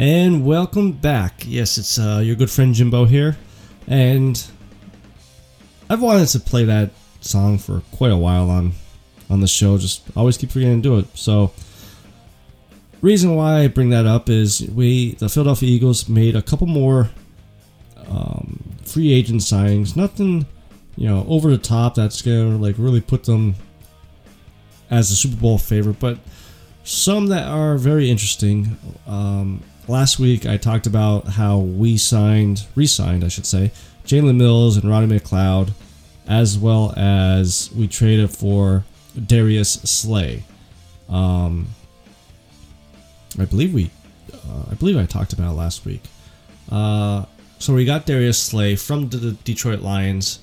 And 0.00 0.46
welcome 0.46 0.92
back. 0.92 1.42
Yes, 1.46 1.76
it's 1.76 1.98
uh, 1.98 2.22
your 2.24 2.34
good 2.34 2.50
friend 2.50 2.72
Jimbo 2.72 3.04
here. 3.04 3.36
And 3.86 4.42
I've 5.90 6.00
wanted 6.00 6.28
to 6.28 6.40
play 6.40 6.64
that 6.64 6.92
song 7.20 7.58
for 7.58 7.82
quite 7.92 8.10
a 8.10 8.16
while 8.16 8.48
on 8.48 8.72
on 9.28 9.40
the 9.40 9.46
show. 9.46 9.76
Just 9.76 10.04
always 10.16 10.38
keep 10.38 10.52
forgetting 10.52 10.80
to 10.80 10.88
do 10.88 10.98
it. 11.00 11.06
So, 11.18 11.52
reason 13.02 13.36
why 13.36 13.58
I 13.58 13.68
bring 13.68 13.90
that 13.90 14.06
up 14.06 14.30
is 14.30 14.62
we 14.74 15.16
the 15.16 15.28
Philadelphia 15.28 15.68
Eagles 15.68 16.08
made 16.08 16.34
a 16.34 16.40
couple 16.40 16.66
more 16.66 17.10
um, 18.08 18.58
free 18.86 19.12
agent 19.12 19.42
signings. 19.42 19.96
Nothing, 19.96 20.46
you 20.96 21.08
know, 21.08 21.26
over 21.28 21.50
the 21.50 21.58
top 21.58 21.94
that's 21.94 22.22
gonna 22.22 22.56
like 22.56 22.76
really 22.78 23.02
put 23.02 23.24
them 23.24 23.54
as 24.90 25.10
a 25.10 25.14
Super 25.14 25.36
Bowl 25.36 25.58
favorite, 25.58 26.00
but 26.00 26.18
some 26.84 27.26
that 27.26 27.46
are 27.48 27.76
very 27.76 28.10
interesting. 28.10 28.78
Um, 29.06 29.62
last 29.90 30.20
week 30.20 30.46
I 30.46 30.56
talked 30.56 30.86
about 30.86 31.26
how 31.26 31.58
we 31.58 31.96
signed, 31.96 32.66
re-signed, 32.76 33.24
I 33.24 33.28
should 33.28 33.44
say, 33.44 33.72
Jalen 34.04 34.36
Mills 34.36 34.76
and 34.76 34.88
Roddy 34.88 35.06
McLeod, 35.06 35.72
as 36.28 36.56
well 36.56 36.94
as 36.96 37.70
we 37.74 37.88
traded 37.88 38.30
for 38.30 38.84
Darius 39.26 39.72
Slay. 39.72 40.44
Um, 41.08 41.66
I 43.38 43.44
believe 43.44 43.74
we, 43.74 43.90
uh, 44.32 44.70
I 44.70 44.74
believe 44.74 44.96
I 44.96 45.06
talked 45.06 45.32
about 45.32 45.52
it 45.52 45.56
last 45.56 45.84
week. 45.84 46.02
Uh, 46.70 47.24
so 47.58 47.74
we 47.74 47.84
got 47.84 48.06
Darius 48.06 48.38
Slay 48.38 48.76
from 48.76 49.08
the 49.08 49.32
Detroit 49.44 49.80
Lions. 49.80 50.38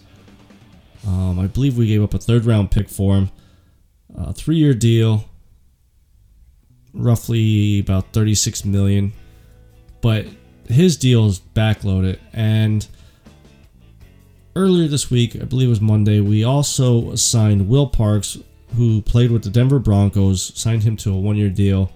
Um, 1.08 1.40
I 1.40 1.48
believe 1.48 1.78
we 1.78 1.88
gave 1.88 2.04
up 2.04 2.14
a 2.14 2.20
third 2.20 2.46
round 2.46 2.70
pick 2.70 2.90
for 2.90 3.16
him. 3.16 3.30
A 4.14 4.34
three 4.34 4.58
year 4.58 4.74
deal, 4.74 5.26
roughly 6.94 7.80
about 7.80 8.12
36 8.12 8.66
million 8.66 9.14
but 10.08 10.26
his 10.70 10.96
deal 10.96 11.26
is 11.26 11.42
backloaded. 11.54 12.18
And 12.32 12.88
earlier 14.56 14.88
this 14.88 15.12
week, 15.12 15.36
I 15.36 15.44
believe 15.44 15.68
it 15.68 15.72
was 15.72 15.82
Monday, 15.82 16.22
we 16.22 16.46
also 16.46 17.14
signed 17.16 17.68
Will 17.68 17.88
Parks, 17.88 18.38
who 18.78 19.02
played 19.02 19.32
with 19.32 19.44
the 19.44 19.50
Denver 19.50 19.80
Broncos, 19.80 20.58
signed 20.58 20.84
him 20.84 20.96
to 20.96 21.12
a 21.12 21.20
one-year 21.20 21.50
deal. 21.50 21.92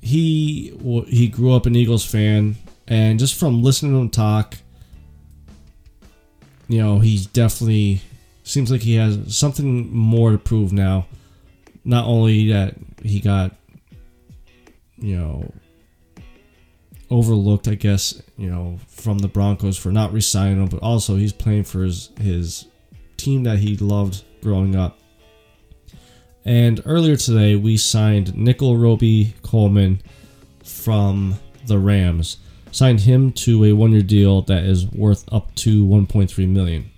He 0.00 0.72
he 1.08 1.26
grew 1.26 1.52
up 1.52 1.66
an 1.66 1.74
Eagles 1.74 2.06
fan, 2.06 2.54
and 2.86 3.18
just 3.18 3.34
from 3.34 3.64
listening 3.64 3.90
to 3.90 3.98
him 3.98 4.08
talk, 4.08 4.54
you 6.68 6.78
know, 6.80 7.00
he 7.00 7.26
definitely 7.32 8.02
seems 8.44 8.70
like 8.70 8.82
he 8.82 8.94
has 8.94 9.36
something 9.36 9.92
more 9.92 10.30
to 10.30 10.38
prove 10.38 10.72
now. 10.72 11.08
Not 11.84 12.04
only 12.04 12.52
that 12.52 12.76
he 13.02 13.18
got, 13.18 13.56
you 14.96 15.16
know, 15.16 15.52
overlooked, 17.10 17.68
I 17.68 17.74
guess, 17.74 18.22
you 18.36 18.50
know, 18.50 18.78
from 18.88 19.18
the 19.18 19.28
Broncos 19.28 19.78
for 19.78 19.90
not 19.90 20.12
resigning 20.12 20.62
him, 20.62 20.68
but 20.68 20.82
also 20.82 21.16
he's 21.16 21.32
playing 21.32 21.64
for 21.64 21.82
his 21.82 22.10
his 22.20 22.66
team 23.16 23.42
that 23.44 23.58
he 23.58 23.76
loved 23.76 24.24
growing 24.42 24.76
up. 24.76 24.98
And 26.44 26.80
earlier 26.86 27.16
today, 27.16 27.56
we 27.56 27.76
signed 27.76 28.36
Nickell 28.36 28.76
Robey-Coleman 28.76 30.00
from 30.64 31.34
the 31.66 31.78
Rams. 31.78 32.38
Signed 32.70 33.00
him 33.00 33.32
to 33.32 33.64
a 33.64 33.72
one-year 33.72 34.02
deal 34.02 34.42
that 34.42 34.64
is 34.64 34.86
worth 34.86 35.24
up 35.32 35.54
to 35.56 35.84
1.3 35.84 36.48
million. 36.48 36.90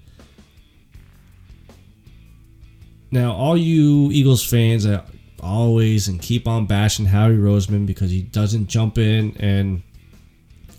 Now, 3.11 3.33
all 3.33 3.57
you 3.57 4.11
Eagles 4.12 4.44
fans 4.44 4.85
that 4.85 5.09
always 5.42 6.07
and 6.07 6.20
keep 6.20 6.46
on 6.46 6.66
bashing 6.66 7.07
Howie 7.07 7.37
Roseman 7.37 7.87
because 7.87 8.11
he 8.11 8.23
doesn't 8.23 8.68
jump 8.68 8.99
in 8.99 9.37
and 9.38 9.83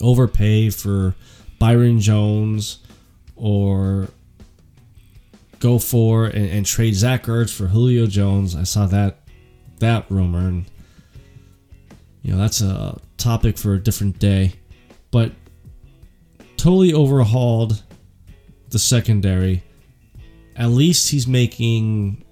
overpay 0.01 0.69
for 0.69 1.15
Byron 1.59 1.99
Jones 1.99 2.79
or 3.35 4.07
go 5.59 5.77
for 5.77 6.25
and, 6.25 6.49
and, 6.49 6.65
trade 6.65 6.95
Zach 6.95 7.25
Ertz 7.25 7.53
for 7.53 7.67
Julio 7.67 8.07
Jones. 8.07 8.55
I 8.55 8.63
saw 8.63 8.87
that 8.87 9.19
that 9.79 10.09
rumor, 10.09 10.39
and 10.39 10.65
you 12.23 12.31
know 12.31 12.37
that's 12.39 12.61
a 12.61 12.99
topic 13.17 13.57
for 13.57 13.73
a 13.73 13.79
different 13.79 14.19
day. 14.19 14.53
But 15.11 15.31
totally 16.57 16.93
overhauled 16.93 17.83
the 18.69 18.79
secondary. 18.79 19.63
At 20.55 20.69
least 20.69 21.09
he's 21.09 21.27
making 21.27 22.23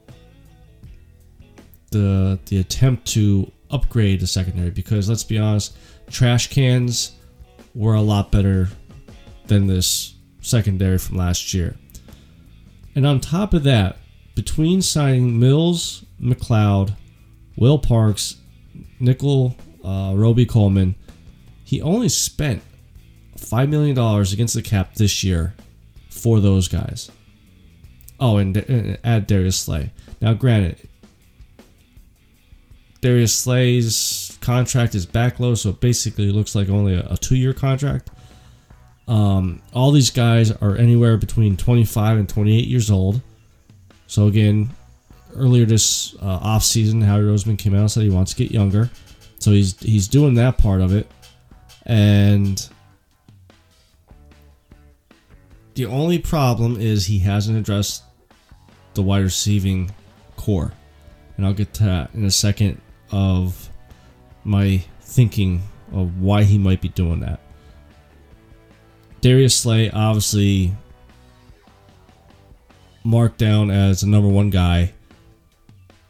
the 1.92 2.40
the 2.46 2.60
attempt 2.60 3.08
to 3.10 3.52
upgrade 3.72 4.20
the 4.20 4.28
secondary 4.28 4.72
because 4.72 5.08
let's 5.10 5.24
be 5.24 5.38
honest, 5.38 5.78
trash 6.10 6.48
cans 6.50 7.14
were 7.80 7.96
a 7.96 8.02
lot 8.02 8.30
better 8.30 8.68
than 9.48 9.68
this 9.68 10.14
secondary 10.42 10.98
from 10.98 11.16
last 11.16 11.54
year. 11.54 11.78
And 12.94 13.08
on 13.08 13.22
top 13.22 13.54
of 13.54 13.64
that, 13.64 13.96
between 14.36 14.82
signing 14.82 15.40
Mills, 15.40 16.04
McLeod, 16.22 16.94
Will 17.56 17.80
Parks, 17.80 18.36
Nickell, 19.00 19.56
uh, 19.82 20.12
Robey-Coleman, 20.14 20.96
he 21.64 21.82
only 21.82 22.10
spent 22.10 22.62
$5 23.38 23.70
million 23.70 23.98
against 23.98 24.56
the 24.56 24.62
cap 24.62 24.96
this 24.96 25.24
year 25.24 25.54
for 26.10 26.42
those 26.42 26.68
guys. 26.68 27.10
Oh, 28.20 28.36
and, 28.36 28.58
and 28.58 28.98
add 29.06 29.26
Darius 29.26 29.56
Slay. 29.56 29.94
Now, 30.20 30.34
granted, 30.34 30.86
Darius 33.00 33.34
Slay's 33.34 33.94
contract 34.42 34.96
is 34.96 35.06
backloaded, 35.06 35.58
so 35.58 35.70
it 35.70 35.80
basically 35.80 36.32
looks 36.32 36.56
like 36.56 36.70
only 36.70 36.96
a, 36.96 37.08
a 37.12 37.18
two 37.18 37.36
year 37.36 37.54
contract. 37.54 38.10
Um, 39.08 39.62
all 39.74 39.92
these 39.92 40.12
guys 40.12 40.52
are 40.52 40.76
anywhere 40.76 41.18
between 41.18 41.58
25 41.58 42.18
and 42.20 42.30
28 42.30 42.68
years 42.68 42.92
old. 42.92 43.22
So, 44.08 44.28
again, 44.28 44.70
earlier 45.36 45.66
this 45.66 46.16
uh, 46.22 46.40
offseason, 46.40 47.04
Howie 47.04 47.22
Roseman 47.22 47.58
came 47.58 47.74
out 47.74 47.82
and 47.82 47.92
said 47.92 48.04
he 48.04 48.10
wants 48.10 48.34
to 48.34 48.44
get 48.44 48.52
younger. 48.52 48.90
So, 49.40 49.52
he's, 49.52 49.80
he's 49.80 50.08
doing 50.08 50.36
that 50.36 50.58
part 50.58 50.82
of 50.82 50.94
it. 50.94 51.10
And 51.86 52.70
the 55.74 55.88
only 55.88 56.20
problem 56.20 56.80
is 56.80 57.06
he 57.06 57.20
hasn't 57.20 57.58
addressed 57.58 58.04
the 58.94 59.02
wide 59.02 59.24
receiving 59.24 59.92
core. 60.36 60.72
And 61.38 61.46
I'll 61.46 61.54
get 61.54 61.74
to 61.76 61.84
that 61.86 62.14
in 62.14 62.26
a 62.26 62.32
second 62.32 62.82
of 63.12 63.69
my 64.50 64.84
thinking 65.02 65.62
of 65.94 66.20
why 66.20 66.44
he 66.44 66.58
might 66.58 66.82
be 66.82 66.90
doing 66.90 67.20
that. 67.20 67.40
Darius 69.22 69.56
Slay, 69.56 69.92
obviously 69.92 70.74
marked 73.04 73.38
down 73.38 73.70
as 73.70 74.02
the 74.02 74.08
number 74.08 74.28
one 74.28 74.50
guy, 74.50 74.94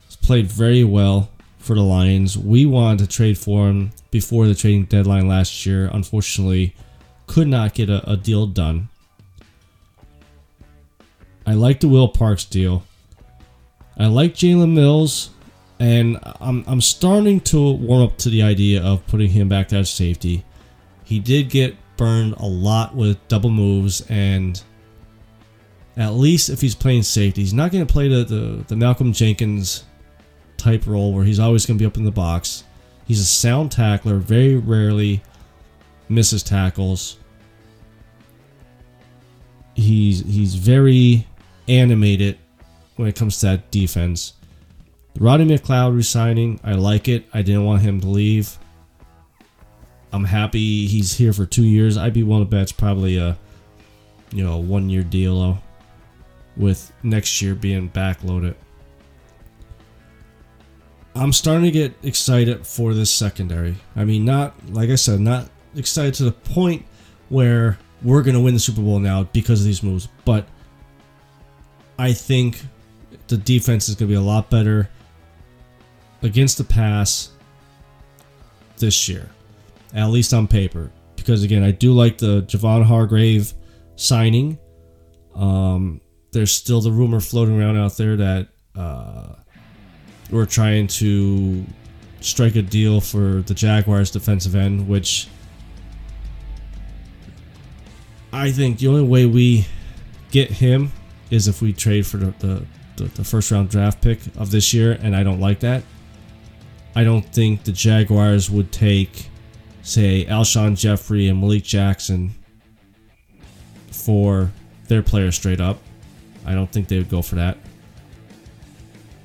He's 0.06 0.15
played 0.15 0.47
very 0.47 0.84
well 0.84 1.30
for 1.58 1.75
the 1.75 1.82
Lions. 1.82 2.38
We 2.38 2.65
wanted 2.65 2.99
to 2.99 3.08
trade 3.08 3.38
for 3.38 3.67
him 3.67 3.91
before 4.10 4.47
the 4.47 4.56
trading 4.56 4.86
deadline 4.86 5.28
last 5.28 5.65
year. 5.65 5.89
Unfortunately, 5.91 6.73
could 7.28 7.47
not 7.47 7.73
get 7.73 7.89
a, 7.89 8.10
a 8.10 8.15
deal 8.15 8.47
done. 8.47 8.89
I 11.45 11.54
like 11.54 11.80
the 11.82 11.88
Will 11.88 12.08
Parks 12.08 12.45
deal. 12.45 12.84
I 13.97 14.06
like 14.06 14.34
Jalen 14.34 14.73
Mills 14.73 15.32
And 15.80 16.20
I'm, 16.42 16.63
I'm 16.68 16.82
starting 16.82 17.39
to 17.42 17.72
warm 17.72 18.04
up 18.04 18.18
to 18.20 18.30
the 18.30 18.44
idea 18.44 18.84
of 18.84 19.06
putting 19.08 19.30
him 19.30 19.48
back 19.48 19.72
at 19.72 19.88
safety. 19.88 20.44
He 21.06 21.20
did 21.20 21.50
get 21.50 21.76
burned 21.96 22.34
a 22.34 22.46
lot 22.46 22.96
with 22.96 23.26
double 23.28 23.50
moves, 23.50 24.02
and 24.10 24.62
at 25.96 26.13
least 26.13 26.50
if 26.50 26.62
he's 26.62 26.76
playing 26.76 27.04
safety, 27.04 27.42
he's 27.42 27.54
not 27.54 27.72
going 27.72 27.86
to 27.86 27.92
play 27.92 28.08
the, 28.08 28.24
the, 28.24 28.63
the 28.68 28.76
Malcolm 28.76 29.13
Jenkins 29.13 29.86
type 30.58 30.86
role 30.86 31.13
where 31.13 31.24
he's 31.24 31.39
always 31.39 31.65
going 31.65 31.78
to 31.78 31.82
be 31.82 31.86
up 31.88 31.98
in 31.98 32.04
the 32.04 32.12
box. 32.12 32.63
He's 33.06 33.22
a 33.22 33.26
sound 33.26 33.72
tackler, 33.72 34.18
very 34.18 34.56
rarely 34.56 35.24
misses 36.10 36.44
tackles. 36.44 37.18
He's 39.76 40.20
he's 40.26 40.56
very 40.56 41.26
animated 41.68 42.38
when 42.98 43.08
it 43.08 43.15
comes 43.15 43.39
to 43.39 43.46
that 43.48 43.72
defense. 43.72 44.34
Roddy 45.19 45.43
McLeod 45.43 45.95
resigning, 45.95 46.62
I 46.63 46.73
like 46.73 47.10
it. 47.10 47.25
I 47.34 47.41
didn't 47.41 47.65
want 47.65 47.82
him 47.82 47.99
to 47.99 48.08
leave. 48.08 48.58
I'm 50.13 50.23
happy 50.23 50.88
he's 50.88 51.17
here 51.17 51.34
for 51.34 51.45
two 51.45 51.65
years. 51.65 51.97
I'd 51.97 52.13
be 52.13 52.23
willing 52.23 52.45
to 52.45 52.49
bet 52.49 52.62
it's 52.62 52.71
probably 52.71 53.17
a 53.17 53.38
you 54.32 54.43
know 54.43 54.58
one 54.58 54.89
year 54.89 55.03
deal 55.03 55.62
with 56.55 56.91
next 57.03 57.41
year 57.41 57.53
being 57.53 57.89
backloaded. 57.89 58.55
I'm 61.15 61.34
starting 61.34 61.65
to 61.65 61.71
get 61.71 61.93
excited 62.01 62.65
for 62.65 62.93
this 62.93 63.12
secondary. 63.12 63.75
I 63.95 64.05
mean, 64.05 64.23
not 64.23 64.53
like 64.69 64.89
I 64.89 64.95
said, 64.95 65.19
not 65.19 65.49
excited 65.75 66.13
to 66.15 66.23
the 66.23 66.32
point 66.32 66.86
where 67.27 67.77
we're 68.01 68.23
going 68.23 68.36
to 68.36 68.41
win 68.41 68.53
the 68.53 68.60
Super 68.60 68.82
Bowl 68.82 68.99
now 68.99 69.23
because 69.23 69.60
of 69.60 69.65
these 69.65 69.84
moves, 69.84 70.08
but 70.23 70.47
I 71.99 72.13
think 72.13 72.62
the 73.27 73.38
defense 73.38 73.89
is 73.89 73.95
going 73.95 74.08
to 74.08 74.13
be 74.13 74.15
a 74.15 74.21
lot 74.21 74.49
better 74.49 74.89
against 76.21 76.58
the 76.58 76.63
pass 76.63 77.32
this 78.77 79.08
year, 79.10 79.29
at 79.93 80.08
least 80.08 80.34
on 80.34 80.47
paper. 80.47 80.91
Because 81.15 81.43
again, 81.43 81.63
I 81.63 81.71
do 81.71 81.93
like 81.93 82.17
the 82.17 82.43
Javon 82.43 82.84
Hargrave 82.84 83.53
signing. 83.95 84.58
Um, 85.36 86.01
there's 86.32 86.51
still 86.51 86.82
the 86.82 86.91
rumor 86.91 87.19
floating 87.19 87.60
around 87.60 87.77
out 87.77 87.97
there 87.97 88.15
that 88.17 88.47
uh, 88.75 89.36
we're 90.32 90.45
trying 90.45 90.88
to 90.88 91.65
strike 92.21 92.55
a 92.55 92.62
deal 92.62 93.01
for 93.01 93.41
the 93.45 93.53
Jaguars 93.53 94.12
defensive 94.12 94.55
end, 94.55 94.88
which 94.88 95.27
I 98.32 98.51
think 98.51 98.79
the 98.79 98.88
only 98.88 99.03
way 99.03 99.25
we 99.25 99.65
get 100.32 100.49
him 100.49 100.91
is 101.32 101.47
if 101.47 101.62
we 101.62 101.73
trade 101.73 102.05
for 102.05 102.17
the, 102.17 102.34
the, 102.39 102.65
the, 102.97 103.03
the 103.05 103.23
first 103.23 103.51
round 103.51 103.69
draft 103.69 104.01
pick 104.01 104.19
of 104.38 104.51
this 104.51 104.73
year, 104.73 104.97
and 105.01 105.15
I 105.15 105.23
don't 105.23 105.39
like 105.39 105.62
that. 105.62 105.84
I 106.99 107.05
don't 107.05 107.25
think 107.25 107.63
the 107.63 107.71
Jaguars 107.71 108.49
would 108.49 108.73
take, 108.73 109.29
say, 109.83 110.25
Alshon 110.25 110.77
Jeffery 110.77 111.29
and 111.29 111.39
Malik 111.39 111.63
Jackson 111.63 112.31
for 113.89 114.51
their 114.89 115.01
player 115.01 115.31
straight 115.31 115.62
up. 115.62 115.79
I 116.45 116.53
don't 116.53 116.69
think 116.69 116.89
they 116.89 116.97
would 116.97 117.07
go 117.09 117.21
for 117.21 117.35
that. 117.35 117.57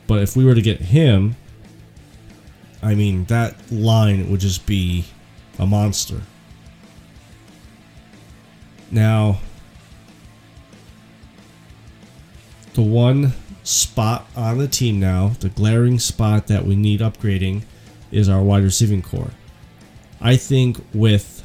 But 0.06 0.22
if 0.22 0.36
we 0.36 0.44
were 0.44 0.54
to 0.54 0.62
get 0.62 0.82
him, 0.82 1.34
I 2.80 2.94
mean, 2.94 3.24
that 3.24 3.56
line 3.72 4.30
would 4.30 4.38
just 4.38 4.66
be 4.66 5.06
a 5.58 5.66
monster. 5.66 6.20
Now, 8.92 9.40
the 12.74 12.82
one 12.82 13.32
spot 13.64 14.28
on 14.36 14.58
the 14.58 14.68
team 14.68 15.00
now, 15.00 15.28
the 15.40 15.48
glaring 15.48 15.98
spot 15.98 16.46
that 16.46 16.64
we 16.64 16.76
need 16.76 17.00
upgrading, 17.00 17.62
is 18.12 18.28
our 18.28 18.42
wide 18.42 18.62
receiving 18.62 19.02
core. 19.02 19.32
I 20.20 20.36
think 20.36 20.78
with 20.94 21.44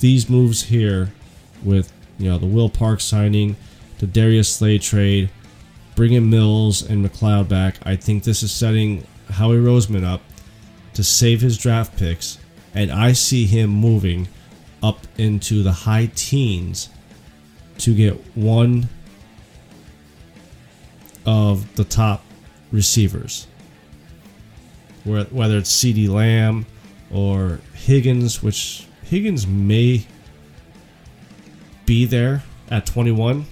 these 0.00 0.28
moves 0.28 0.64
here, 0.64 1.12
with 1.62 1.90
you 2.18 2.28
know 2.28 2.36
the 2.36 2.46
Will 2.46 2.68
Park 2.68 3.00
signing, 3.00 3.56
the 3.98 4.06
Darius 4.06 4.54
Slay 4.54 4.78
trade, 4.78 5.30
bringing 5.94 6.28
Mills 6.28 6.82
and 6.82 7.04
McLeod 7.04 7.48
back, 7.48 7.76
I 7.84 7.96
think 7.96 8.24
this 8.24 8.42
is 8.42 8.52
setting 8.52 9.06
Howie 9.30 9.56
Roseman 9.56 10.04
up 10.04 10.20
to 10.94 11.02
save 11.02 11.40
his 11.40 11.56
draft 11.56 11.96
picks, 11.96 12.38
and 12.74 12.90
I 12.90 13.12
see 13.12 13.46
him 13.46 13.70
moving 13.70 14.28
up 14.82 15.06
into 15.16 15.62
the 15.62 15.72
high 15.72 16.10
teens 16.14 16.90
to 17.78 17.94
get 17.94 18.14
one 18.36 18.88
of 21.26 21.74
the 21.76 21.84
top 21.84 22.24
receivers. 22.72 23.46
Whether 25.04 25.58
it's 25.58 25.70
CeeDee 25.70 26.08
Lamb 26.08 26.66
or 27.10 27.60
Higgins, 27.74 28.42
which 28.42 28.86
Higgins 29.02 29.46
may 29.46 30.06
be 31.86 32.04
there 32.06 32.42
at 32.70 32.86
21. 32.86 33.44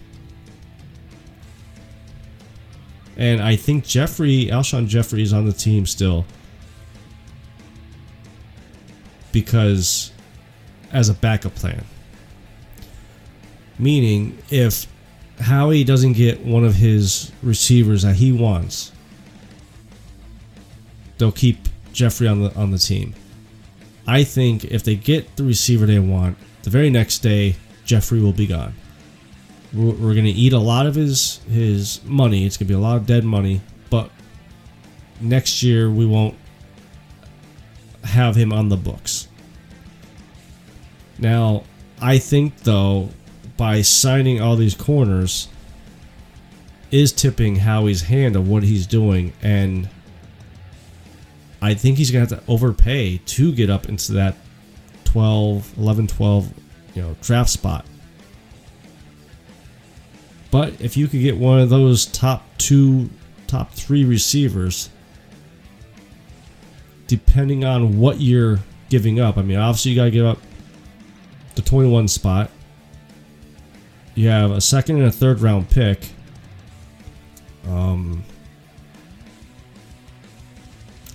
And 3.17 3.43
I 3.43 3.57
think 3.57 3.85
Jeffery, 3.85 4.47
Alshon 4.47 4.89
Jeffery 4.89 5.23
is 5.23 5.33
on 5.33 5.45
the 5.45 5.53
team 5.53 5.85
still. 5.85 6.25
Because 9.31 10.13
as 10.93 11.09
a 11.09 11.15
backup 11.15 11.55
plan. 11.55 11.85
Meaning, 13.79 14.39
if 14.51 14.87
Howie 15.43 15.85
doesn't 15.85 16.15
get 16.15 16.41
one 16.41 16.65
of 16.65 16.75
his 16.75 17.33
receivers 17.43 18.03
that 18.03 18.17
he 18.17 18.33
wants, 18.33 18.93
they'll 21.19 21.33
keep 21.33 21.69
Jeffery 21.93 22.29
on 22.29 22.43
the 22.43 22.55
on 22.55 22.71
the 22.71 22.79
team. 22.79 23.15
I 24.07 24.25
think 24.25 24.65
if 24.65 24.83
they 24.83 24.97
get 24.97 25.37
the 25.37 25.45
receiver 25.45 25.87
they 25.87 25.99
want, 25.99 26.37
the 26.63 26.71
very 26.71 26.91
next 26.91 27.19
day 27.19 27.57
Jeffery 27.85 28.21
will 28.21 28.33
be 28.33 28.47
gone. 28.47 28.75
We're, 29.73 29.93
we're 29.93 30.15
going 30.15 30.25
to 30.25 30.31
eat 30.31 30.53
a 30.53 30.59
lot 30.59 30.87
of 30.87 30.95
his 30.95 31.41
his 31.51 32.03
money. 32.05 32.47
It's 32.47 32.57
going 32.57 32.67
to 32.67 32.73
be 32.73 32.75
a 32.75 32.81
lot 32.81 32.97
of 32.97 33.07
dead 33.07 33.25
money, 33.25 33.61
but 33.91 34.11
next 35.21 35.63
year 35.63 35.91
we 35.91 36.07
won't 36.07 36.37
have 38.05 38.35
him 38.37 38.53
on 38.53 38.69
the 38.69 38.77
books. 38.77 39.29
Now, 41.19 41.65
I 42.01 42.19
think 42.19 42.59
though, 42.65 43.11
by 43.63 43.81
signing 43.81 44.41
all 44.41 44.57
these 44.57 44.75
corners, 44.75 45.47
is 46.91 47.13
tipping 47.13 47.55
Howie's 47.55 48.03
hand 48.03 48.35
of 48.35 48.49
what 48.49 48.65
he's 48.65 48.89
doing, 48.89 49.33
and 49.41 49.89
I 51.61 51.75
think 51.75 51.97
he's 51.97 52.11
gonna 52.11 52.27
have 52.27 52.41
to 52.41 52.43
overpay 52.51 53.19
to 53.19 53.53
get 53.53 53.71
up 53.71 53.89
into 53.89 54.15
that 54.15 54.35
12, 55.05 55.79
11, 55.79 56.09
12, 56.09 56.53
you 56.97 57.03
know, 57.03 57.17
draft 57.23 57.51
spot. 57.51 57.87
But 60.51 60.81
if 60.81 60.97
you 60.97 61.07
could 61.07 61.21
get 61.21 61.37
one 61.37 61.61
of 61.61 61.71
those 61.71 62.07
top 62.07 62.45
two, 62.59 63.11
top 63.47 63.73
three 63.75 64.05
receivers, 64.05 64.91
depending 67.07 67.65
on 67.65 68.01
what 68.01 68.21
you're 68.21 68.59
giving 68.89 69.21
up, 69.21 69.39
I 69.39 69.43
mean, 69.43 69.57
obviously 69.57 69.93
you 69.93 69.97
got 69.99 70.07
to 70.07 70.11
give 70.11 70.27
up 70.27 70.39
the 71.55 71.63
21 71.63 72.09
spot. 72.09 72.51
You 74.15 74.29
have 74.29 74.51
a 74.51 74.61
second 74.61 74.97
and 74.97 75.07
a 75.07 75.13
third 75.13 75.41
round 75.41 75.71
pick. 75.71 76.11
Um, 77.67 78.25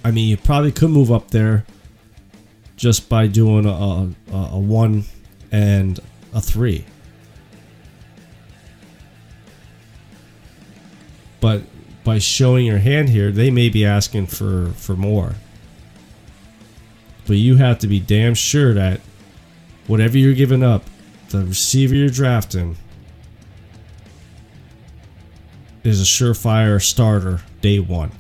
I 0.04 0.12
mean, 0.12 0.30
you 0.30 0.38
probably 0.38 0.72
could 0.72 0.90
move 0.90 1.12
up 1.12 1.32
there 1.32 1.66
just 2.76 3.10
by 3.10 3.28
doing 3.28 3.66
a, 3.66 3.70
a, 3.70 4.10
a 4.54 4.60
one 4.60 5.04
and 5.52 6.00
a 6.34 6.42
three. 6.42 6.86
But 11.40 11.64
by 12.04 12.20
showing 12.20 12.66
your 12.66 12.80
hand 12.80 13.10
here, 13.10 13.32
they 13.32 13.52
may 13.52 13.70
be 13.70 13.86
asking 13.86 14.28
for, 14.28 14.70
for 14.72 14.96
more. 14.96 15.36
But 17.28 17.36
you 17.36 17.58
have 17.58 17.80
to 17.80 17.88
be 17.88 18.00
damn 18.00 18.34
sure 18.34 18.74
that 18.74 19.02
whatever 19.86 20.18
you're 20.18 20.34
giving 20.34 20.64
up, 20.64 20.84
the 21.30 21.46
receiver 21.46 21.94
you're 21.94 22.10
drafting 22.10 22.78
is 25.88 26.02
a 26.02 26.04
surefire 26.04 26.82
starter 26.82 27.40
day 27.62 27.80
one. 27.80 28.12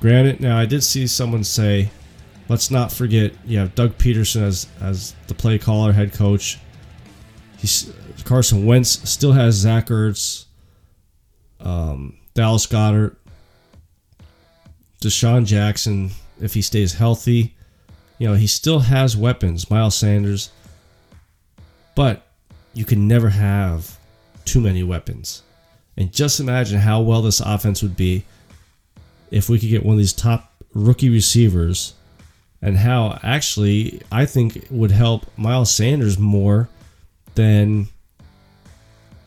Granted, 0.00 0.40
now 0.40 0.58
I 0.58 0.66
did 0.66 0.82
see 0.82 1.06
someone 1.06 1.44
say, 1.44 1.90
let's 2.48 2.72
not 2.72 2.90
forget 2.90 3.32
you 3.46 3.58
have 3.58 3.76
Doug 3.76 3.96
Pederson 3.98 4.42
as 4.42 4.66
as 4.80 5.14
the 5.28 5.34
play 5.34 5.58
caller, 5.58 5.92
head 5.92 6.12
coach. 6.12 6.58
He's 7.58 7.92
Carson 8.24 8.66
Wentz 8.66 9.08
still 9.08 9.32
has 9.32 9.54
Zach 9.54 9.86
Ertz, 9.86 10.46
um, 11.60 12.16
Dallas 12.34 12.66
Goedert, 12.66 13.16
DeSean 15.00 15.46
Jackson, 15.46 16.10
if 16.40 16.54
he 16.54 16.62
stays 16.62 16.94
healthy. 16.94 17.54
You 18.18 18.28
know, 18.28 18.34
he 18.34 18.48
still 18.48 18.80
has 18.80 19.16
weapons, 19.16 19.70
Miles 19.70 19.94
Sanders. 19.94 20.50
But 21.94 22.26
you 22.74 22.84
can 22.84 23.08
never 23.08 23.28
have 23.28 23.98
too 24.44 24.60
many 24.60 24.82
weapons. 24.82 25.42
And 25.96 26.12
just 26.12 26.40
imagine 26.40 26.78
how 26.78 27.00
well 27.00 27.22
this 27.22 27.40
offense 27.40 27.82
would 27.82 27.96
be 27.96 28.24
if 29.30 29.48
we 29.48 29.58
could 29.58 29.68
get 29.68 29.84
one 29.84 29.94
of 29.94 29.98
these 29.98 30.12
top 30.12 30.52
rookie 30.72 31.10
receivers 31.10 31.94
and 32.62 32.76
how 32.76 33.18
actually 33.22 34.00
I 34.10 34.26
think 34.26 34.66
would 34.70 34.90
help 34.90 35.26
Miles 35.36 35.70
Sanders 35.70 36.18
more 36.18 36.68
than 37.34 37.88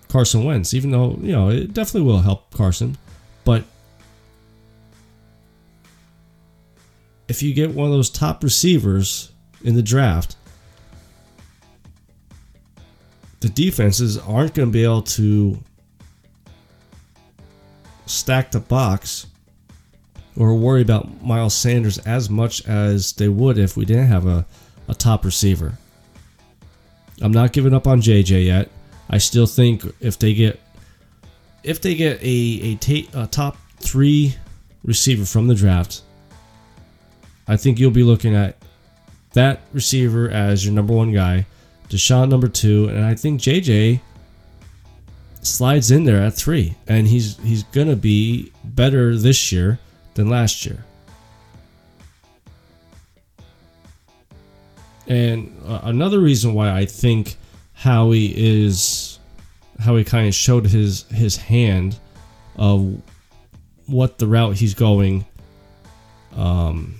Carson 0.07 0.43
Wentz, 0.43 0.73
even 0.73 0.91
though, 0.91 1.17
you 1.21 1.31
know, 1.31 1.49
it 1.49 1.73
definitely 1.73 2.07
will 2.07 2.19
help 2.19 2.51
Carson. 2.51 2.97
But 3.43 3.63
if 7.27 7.41
you 7.41 7.53
get 7.53 7.71
one 7.71 7.87
of 7.87 7.93
those 7.93 8.09
top 8.09 8.43
receivers 8.43 9.31
in 9.63 9.75
the 9.75 9.81
draft, 9.81 10.35
the 13.43 13.49
defenses 13.49 14.17
aren't 14.17 14.53
going 14.53 14.69
to 14.69 14.71
be 14.71 14.85
able 14.85 15.01
to 15.01 15.59
stack 18.05 18.51
the 18.51 18.59
box 18.61 19.27
or 20.37 20.55
worry 20.55 20.81
about 20.81 21.21
Miles 21.21 21.53
Sanders 21.53 21.97
as 21.97 22.29
much 22.29 22.65
as 22.65 23.11
they 23.11 23.27
would 23.27 23.57
if 23.57 23.75
we 23.75 23.83
didn't 23.83 24.07
have 24.07 24.27
a, 24.27 24.45
a 24.87 24.95
top 24.95 25.25
receiver. 25.25 25.77
I'm 27.21 27.33
not 27.33 27.51
giving 27.51 27.73
up 27.73 27.85
on 27.85 28.01
JJ 28.01 28.45
yet. 28.45 28.69
I 29.09 29.17
still 29.17 29.45
think 29.45 29.83
if 29.99 30.17
they 30.17 30.33
get 30.33 30.61
if 31.63 31.81
they 31.81 31.95
get 31.95 32.19
a 32.23 32.77
top 33.29 33.57
three 33.81 34.37
receiver 34.85 35.25
from 35.25 35.47
the 35.49 35.55
draft, 35.55 36.01
I 37.45 37.57
think 37.57 37.77
you'll 37.77 37.91
be 37.91 38.03
looking 38.03 38.35
at 38.35 38.55
that 39.33 39.59
receiver 39.73 40.29
as 40.29 40.63
your 40.63 40.73
number 40.73 40.93
one 40.93 41.11
guy, 41.11 41.45
DeSean 41.93 42.29
number 42.29 42.47
two, 42.47 42.87
and 42.89 43.05
I 43.05 43.13
think 43.15 43.39
JJ 43.39 43.99
slides 45.41 45.91
in 45.91 46.05
there 46.05 46.21
at 46.21 46.33
three, 46.33 46.75
and 46.87 47.07
he's 47.07 47.37
he's 47.43 47.63
gonna 47.63 47.95
be 47.95 48.51
better 48.63 49.15
this 49.15 49.51
year 49.51 49.79
than 50.15 50.29
last 50.29 50.65
year. 50.65 50.83
And 55.07 55.55
uh, 55.65 55.81
another 55.83 56.19
reason 56.19 56.53
why 56.53 56.71
I 56.71 56.85
think 56.85 57.35
Howie 57.73 58.33
is 58.35 59.19
Howie 59.79 60.03
kind 60.03 60.27
of 60.27 60.33
showed 60.33 60.65
his 60.65 61.03
his 61.03 61.37
hand 61.37 61.99
of 62.55 63.01
what 63.85 64.17
the 64.17 64.27
route 64.27 64.55
he's 64.55 64.73
going 64.73 65.25
um, 66.35 66.95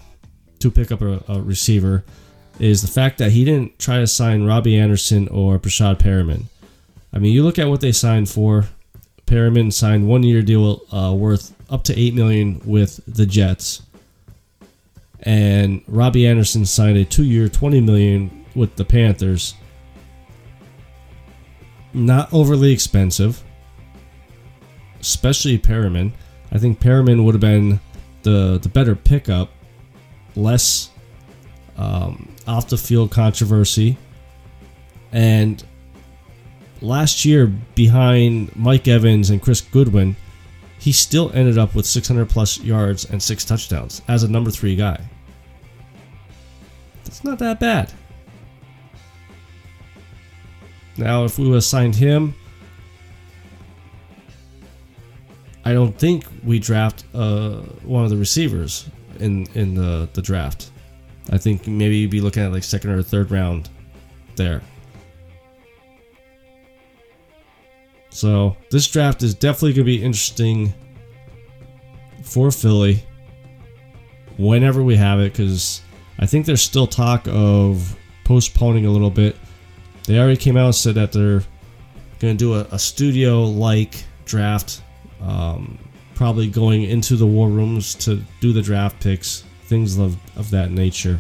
to 0.60 0.70
pick 0.70 0.92
up 0.92 1.02
a, 1.02 1.24
a 1.28 1.42
receiver 1.42 2.04
is 2.60 2.82
the 2.82 2.88
fact 2.88 3.18
that 3.18 3.32
he 3.32 3.44
didn't 3.44 3.80
try 3.80 4.00
to 4.00 4.08
sign 4.08 4.44
Robbie 4.44 4.78
Anderson 4.78 5.28
or 5.28 5.58
Breshad 5.60 5.98
Perriman. 6.00 6.46
I 7.12 7.20
mean, 7.20 7.34
you 7.34 7.44
look 7.44 7.60
at 7.60 7.68
what 7.68 7.82
they 7.82 7.92
signed 7.92 8.30
for. 8.30 8.66
Perriman 9.26 9.72
signed 9.72 10.08
one 10.08 10.24
year 10.24 10.42
deal 10.42 10.82
uh, 10.92 11.14
worth 11.14 11.56
up 11.70 11.84
to 11.86 12.00
eight 12.00 12.14
million 12.14 12.62
with 12.66 13.00
the 13.08 13.26
Jets, 13.26 13.82
and 15.22 15.82
Robbie 15.88 16.28
Anderson 16.28 16.66
signed 16.66 16.98
a 16.98 17.06
two 17.06 17.24
year, 17.24 17.48
twenty 17.50 17.82
million 17.82 18.46
with 18.54 18.76
the 18.76 18.86
Panthers. 18.86 19.56
Not 21.94 22.34
overly 22.34 22.72
expensive, 22.72 23.44
especially 25.00 25.58
Perriman. 25.58 26.12
I 26.52 26.58
think 26.58 26.80
Perriman 26.80 27.24
would 27.24 27.34
have 27.34 27.42
been 27.42 27.80
the 28.24 28.60
the 28.62 28.70
better 28.70 28.96
pickup, 28.96 29.50
less 30.36 30.90
um, 31.78 32.30
off 32.48 32.70
the 32.70 32.78
field 32.78 33.12
controversy, 33.12 33.98
and 35.12 35.64
last 36.82 37.26
year 37.26 37.48
behind 37.76 38.56
Mike 38.56 38.88
Evans 38.88 39.30
and 39.30 39.42
Chris 39.42 39.62
Godwin, 39.62 40.16
he 40.80 40.92
still 40.92 41.32
ended 41.34 41.58
up 41.58 41.76
with 41.76 41.86
600 41.86 42.30
plus 42.30 42.60
yards 42.60 43.06
and 43.06 43.22
six 43.22 43.46
touchdowns 43.46 44.02
as 44.08 44.24
a 44.24 44.28
number 44.28 44.52
three 44.52 44.76
guy. 44.76 45.00
That's 47.06 47.24
not 47.24 47.40
that 47.40 47.60
bad. 47.60 47.94
Now, 50.98 51.24
if 51.24 51.40
we 51.40 51.50
have 51.52 51.64
signed 51.64 51.96
him, 51.96 52.36
I 55.66 55.74
don't 55.74 55.98
think 55.98 56.26
we 56.44 56.60
draft 56.60 57.06
uh, 57.14 57.58
one 57.84 58.04
of 58.04 58.10
the 58.10 58.18
receivers 58.18 58.90
in 59.20 59.48
in 59.54 59.76
the 59.76 60.10
the 60.14 60.22
draft. 60.22 60.72
I 61.32 61.38
think 61.38 61.68
maybe 61.68 61.98
you'd 61.98 62.12
be 62.12 62.22
looking 62.22 62.44
at 62.44 62.52
like 62.52 62.64
second 62.64 62.92
or 62.92 63.02
third 63.02 63.32
round 63.32 63.70
there. 64.36 64.62
So 68.10 68.56
this 68.70 68.88
draft 68.88 69.24
is 69.24 69.34
definitely 69.34 69.74
going 69.74 69.86
to 69.86 69.98
be 69.98 70.04
interesting 70.04 70.74
for 72.24 72.52
Philly 72.52 73.04
whenever 74.38 74.84
we 74.84 74.96
have 74.96 75.20
it 75.20 75.34
because 75.34 75.82
I 76.20 76.26
think 76.26 76.46
there's 76.46 76.62
still 76.62 76.88
talk 76.88 77.28
of 77.28 77.98
postponing 78.24 78.86
a 78.86 78.92
little 78.92 79.10
bit. 79.10 79.36
They 80.06 80.20
already 80.20 80.38
came 80.38 80.58
out 80.58 80.66
and 80.66 80.76
said 80.76 80.96
that 80.96 81.12
they're 81.12 81.44
going 82.20 82.38
to 82.38 82.46
do 82.46 82.54
a, 82.54 82.68
a 82.72 82.80
studio 82.80 83.44
like 83.44 84.04
draft, 84.26 84.82
um, 85.22 85.78
probably 86.14 86.48
going 86.48 86.84
into 86.84 87.16
the 87.16 87.26
war 87.26 87.50
rooms 87.50 87.96
to 87.96 88.22
do 88.40 88.54
the 88.54 88.62
draft 88.62 89.02
picks, 89.02 89.44
things 89.66 89.98
of, 89.98 90.18
of 90.38 90.50
that 90.52 90.72
nature. 90.72 91.20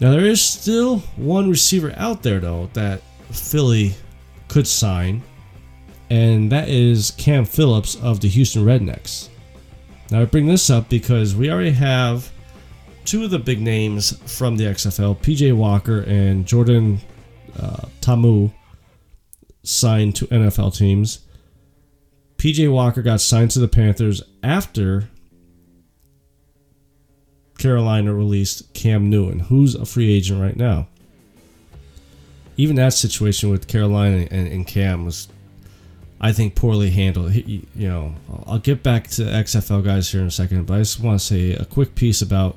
Now, 0.00 0.10
there 0.10 0.26
is 0.26 0.42
still 0.42 0.98
one 1.16 1.48
receiver 1.48 1.94
out 1.96 2.22
there, 2.22 2.38
though, 2.38 2.68
that 2.74 3.00
Philly 3.30 3.94
could 4.48 4.66
sign, 4.66 5.22
and 6.10 6.52
that 6.52 6.68
is 6.68 7.12
Cam 7.12 7.44
Phillips 7.44 7.96
of 7.96 8.20
the 8.20 8.28
Houston 8.28 8.64
Roughnecks. 8.64 9.30
Now, 10.10 10.20
I 10.20 10.24
bring 10.26 10.46
this 10.46 10.68
up 10.68 10.88
because 10.88 11.34
we 11.34 11.50
already 11.50 11.70
have 11.70 12.30
two 13.04 13.24
of 13.24 13.30
the 13.30 13.38
big 13.38 13.60
names 13.60 14.16
from 14.36 14.56
the 14.56 14.64
XFL, 14.64 15.16
PJ 15.18 15.56
Walker 15.56 16.00
and 16.02 16.46
Jordan 16.46 17.00
uh, 17.58 17.86
Ta'amu, 18.00 18.52
signed 19.62 20.14
to 20.16 20.26
NFL 20.26 20.76
teams. 20.76 21.20
PJ 22.36 22.70
Walker 22.70 23.02
got 23.02 23.20
signed 23.20 23.50
to 23.52 23.58
the 23.58 23.68
Panthers 23.68 24.22
after 24.42 25.08
Carolina 27.58 28.14
released 28.14 28.72
Cam 28.74 29.08
Newton, 29.08 29.40
who's 29.40 29.74
a 29.74 29.84
free 29.86 30.12
agent 30.12 30.40
right 30.40 30.56
now 30.56 30.88
even 32.56 32.76
that 32.76 32.94
situation 32.94 33.50
with 33.50 33.68
Carolina 33.68 34.26
and, 34.30 34.48
and 34.48 34.66
Cam 34.66 35.04
was, 35.04 35.28
I 36.20 36.32
think, 36.32 36.54
poorly 36.54 36.90
handled. 36.90 37.32
He, 37.32 37.66
you 37.74 37.88
know, 37.88 38.14
I'll 38.46 38.58
get 38.58 38.82
back 38.82 39.08
to 39.08 39.22
XFL 39.22 39.84
guys 39.84 40.10
here 40.10 40.22
in 40.22 40.26
a 40.26 40.30
second, 40.30 40.66
but 40.66 40.74
I 40.74 40.78
just 40.78 41.00
want 41.00 41.20
to 41.20 41.24
say 41.24 41.52
a 41.52 41.64
quick 41.64 41.94
piece 41.94 42.22
about 42.22 42.56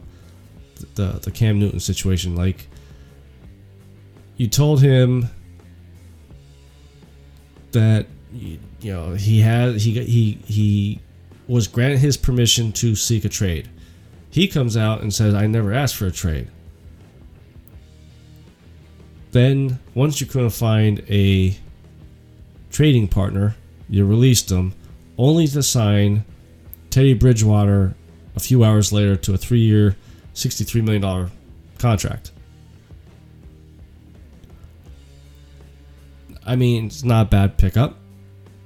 the 0.95 1.19
the 1.21 1.31
Cam 1.31 1.59
Newton 1.59 1.79
situation. 1.79 2.35
Like, 2.35 2.67
you 4.37 4.47
told 4.47 4.81
him 4.81 5.29
that 7.71 8.07
you 8.31 8.59
know 8.83 9.13
he 9.13 9.41
had 9.41 9.75
he 9.75 10.01
he 10.03 10.31
he 10.45 10.99
was 11.47 11.67
granted 11.67 11.99
his 11.99 12.15
permission 12.15 12.71
to 12.71 12.95
seek 12.95 13.25
a 13.25 13.29
trade. 13.29 13.67
He 14.29 14.47
comes 14.47 14.77
out 14.77 15.01
and 15.01 15.13
says, 15.13 15.33
"I 15.33 15.47
never 15.47 15.73
asked 15.73 15.95
for 15.95 16.05
a 16.05 16.11
trade." 16.11 16.47
Then, 19.31 19.79
once 19.93 20.19
you 20.21 20.27
couldn't 20.27 20.51
find 20.51 21.03
a 21.09 21.55
trading 22.71 23.07
partner, 23.07 23.55
you 23.89 24.05
released 24.05 24.49
them, 24.49 24.73
only 25.17 25.47
to 25.47 25.61
sign 25.61 26.25
Teddy 26.89 27.13
Bridgewater 27.13 27.95
a 28.35 28.39
few 28.39 28.63
hours 28.63 28.91
later 28.91 29.15
to 29.15 29.33
a 29.33 29.37
three 29.37 29.59
year, 29.59 29.95
$63 30.33 30.83
million 30.83 31.31
contract. 31.77 32.31
I 36.45 36.55
mean, 36.55 36.85
it's 36.87 37.03
not 37.03 37.27
a 37.27 37.29
bad 37.29 37.57
pickup. 37.57 37.97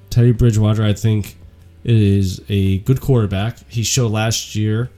Teddy 0.10 0.32
Bridgewater, 0.32 0.84
I 0.84 0.94
think, 0.94 1.36
is 1.84 2.40
a 2.48 2.78
good 2.80 3.02
quarterback. 3.02 3.58
He 3.70 3.84
showed 3.84 4.12
last 4.12 4.56
year 4.56 4.90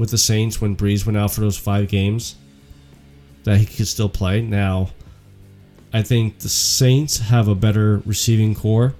with 0.00 0.10
the 0.10 0.18
Saints 0.18 0.62
when 0.62 0.74
Brees 0.74 1.04
went 1.04 1.18
out 1.18 1.30
for 1.30 1.42
those 1.42 1.58
five 1.58 1.88
games 1.88 2.36
that 3.44 3.58
he 3.58 3.66
could 3.66 3.86
still 3.86 4.08
play. 4.08 4.40
Now, 4.40 4.88
I 5.92 6.00
think 6.00 6.38
the 6.38 6.48
Saints 6.48 7.18
have 7.18 7.48
a 7.48 7.54
better 7.54 7.98
receiving 8.06 8.54
core 8.54 8.94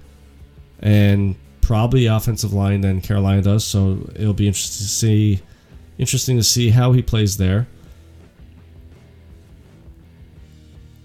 and 0.79 1.35
probably 1.61 2.05
offensive 2.05 2.53
line 2.53 2.81
than 2.81 3.01
Carolina 3.01 3.41
does. 3.41 3.63
So 3.63 4.07
it'll 4.15 4.35
be 4.35 4.45
interesting 4.45 4.85
to 4.85 4.89
see 4.89 5.41
interesting 5.97 6.37
to 6.37 6.43
see 6.43 6.69
how 6.69 6.91
he 6.91 7.01
plays 7.01 7.37
there. 7.37 7.65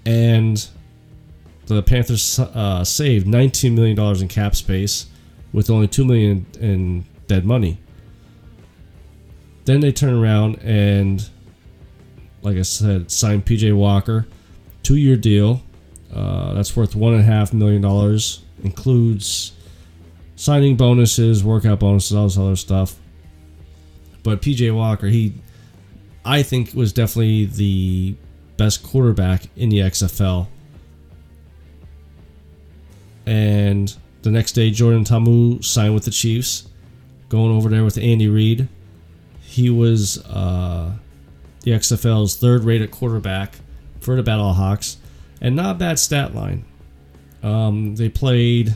And 0.04 0.68
the 1.66 1.82
Panthers 1.82 2.38
uh, 2.38 2.84
saved 2.84 3.26
19 3.26 3.74
million 3.74 3.96
dollars 3.96 4.20
in 4.20 4.28
cap 4.28 4.54
space 4.54 5.06
with 5.54 5.70
only 5.70 5.88
2 5.88 6.04
million 6.04 6.44
in 6.60 7.06
dead 7.28 7.46
money. 7.46 7.78
Then 9.66 9.80
they 9.80 9.92
turn 9.92 10.14
around 10.14 10.58
and 10.62 11.28
like 12.42 12.56
I 12.56 12.62
said, 12.62 13.10
signed 13.10 13.44
PJ 13.44 13.74
Walker, 13.76 14.26
2-year 14.84 15.16
deal, 15.16 15.62
Uh, 16.14 16.54
that's 16.54 16.74
worth 16.76 16.94
one 16.94 17.12
and 17.12 17.22
a 17.22 17.24
half 17.24 17.52
million 17.52 17.82
dollars. 17.82 18.42
Includes 18.62 19.52
signing 20.36 20.76
bonuses, 20.76 21.42
workout 21.42 21.80
bonuses, 21.80 22.16
all 22.16 22.24
this 22.28 22.38
other 22.38 22.56
stuff. 22.56 22.94
But 24.22 24.40
PJ 24.40 24.72
Walker, 24.74 25.08
he, 25.08 25.32
I 26.24 26.42
think, 26.42 26.72
was 26.72 26.92
definitely 26.92 27.46
the 27.46 28.14
best 28.56 28.82
quarterback 28.84 29.48
in 29.56 29.68
the 29.68 29.78
XFL. 29.80 30.46
And 33.26 33.94
the 34.22 34.30
next 34.30 34.52
day, 34.52 34.70
Jordan 34.70 35.04
Ta'amu 35.04 35.64
signed 35.64 35.94
with 35.94 36.04
the 36.04 36.10
Chiefs, 36.12 36.68
going 37.28 37.50
over 37.50 37.68
there 37.68 37.84
with 37.84 37.98
Andy 37.98 38.28
Reid. 38.28 38.68
He 39.46 39.70
was 39.70 40.18
uh, 40.26 40.92
the 41.62 41.70
XFL's 41.70 42.36
third-rated 42.36 42.90
quarterback 42.90 43.54
for 44.00 44.20
the 44.20 44.28
Battlehawks, 44.28 44.96
and 45.40 45.56
not 45.56 45.76
a 45.76 45.78
bad 45.78 45.98
stat 45.98 46.34
line. 46.34 46.64
Um, 47.42 47.96
they 47.96 48.08
played 48.08 48.74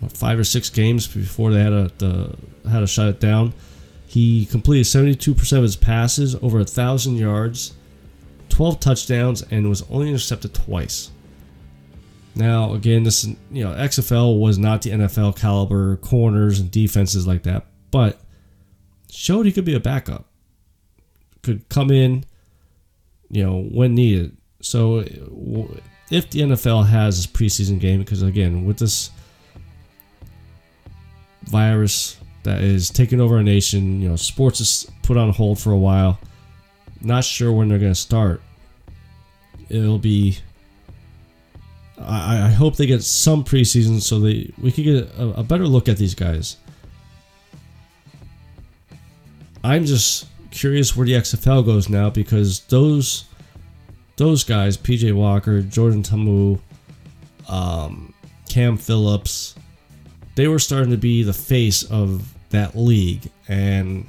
what, 0.00 0.12
five 0.12 0.38
or 0.38 0.44
six 0.44 0.70
games 0.70 1.06
before 1.06 1.52
they 1.52 1.60
had 1.60 1.72
a 1.72 1.90
the, 1.98 2.36
had 2.70 2.80
to 2.80 2.86
shut 2.86 3.08
it 3.08 3.20
down. 3.20 3.52
He 4.06 4.46
completed 4.46 4.86
72% 4.86 5.56
of 5.56 5.62
his 5.62 5.76
passes, 5.76 6.36
over 6.36 6.60
a 6.60 6.64
thousand 6.64 7.16
yards, 7.16 7.74
12 8.48 8.80
touchdowns, 8.80 9.42
and 9.50 9.68
was 9.68 9.82
only 9.90 10.08
intercepted 10.08 10.54
twice. 10.54 11.10
Now, 12.36 12.74
again, 12.74 13.02
this 13.02 13.24
you 13.24 13.64
know 13.64 13.70
XFL 13.72 14.38
was 14.38 14.58
not 14.58 14.82
the 14.82 14.90
NFL 14.90 15.36
caliber 15.36 15.96
corners 15.96 16.60
and 16.60 16.70
defenses 16.70 17.26
like 17.26 17.42
that, 17.44 17.66
but 17.90 18.20
showed 19.16 19.46
he 19.46 19.52
could 19.52 19.64
be 19.64 19.74
a 19.74 19.80
backup. 19.80 20.26
Could 21.42 21.68
come 21.68 21.90
in, 21.90 22.24
you 23.30 23.44
know, 23.44 23.62
when 23.62 23.94
needed. 23.94 24.36
So, 24.60 24.98
if 26.10 26.30
the 26.30 26.40
NFL 26.40 26.86
has 26.86 27.16
this 27.16 27.26
preseason 27.26 27.80
game, 27.80 28.00
because 28.00 28.22
again, 28.22 28.64
with 28.64 28.78
this 28.78 29.10
virus 31.44 32.18
that 32.42 32.60
is 32.60 32.90
taking 32.90 33.20
over 33.20 33.36
our 33.36 33.42
nation, 33.42 34.02
you 34.02 34.08
know, 34.08 34.16
sports 34.16 34.60
is 34.60 34.90
put 35.02 35.16
on 35.16 35.30
hold 35.30 35.58
for 35.58 35.72
a 35.72 35.78
while. 35.78 36.18
Not 37.00 37.24
sure 37.24 37.52
when 37.52 37.68
they're 37.68 37.78
going 37.78 37.92
to 37.92 37.98
start. 38.00 38.42
It'll 39.68 39.98
be. 39.98 40.38
I, 41.98 42.46
I 42.46 42.50
hope 42.50 42.76
they 42.76 42.86
get 42.86 43.02
some 43.02 43.42
preseason 43.42 44.02
so 44.02 44.20
they 44.20 44.52
we 44.58 44.70
could 44.70 44.84
get 44.84 45.08
a, 45.18 45.40
a 45.40 45.42
better 45.42 45.66
look 45.66 45.88
at 45.88 45.96
these 45.96 46.14
guys. 46.14 46.58
I'm 49.66 49.84
just 49.84 50.28
curious 50.52 50.94
where 50.94 51.04
the 51.04 51.14
XFL 51.14 51.66
goes 51.66 51.88
now 51.88 52.08
because 52.08 52.60
those 52.66 53.24
those 54.16 54.44
guys, 54.44 54.76
PJ 54.76 55.12
Walker, 55.12 55.60
Jordan 55.60 56.04
Ta'amu, 56.04 56.58
um, 57.48 58.14
Cam 58.48 58.76
Phillips, 58.76 59.56
they 60.36 60.46
were 60.46 60.60
starting 60.60 60.92
to 60.92 60.96
be 60.96 61.24
the 61.24 61.32
face 61.32 61.82
of 61.82 62.32
that 62.50 62.76
league. 62.76 63.28
And 63.48 64.06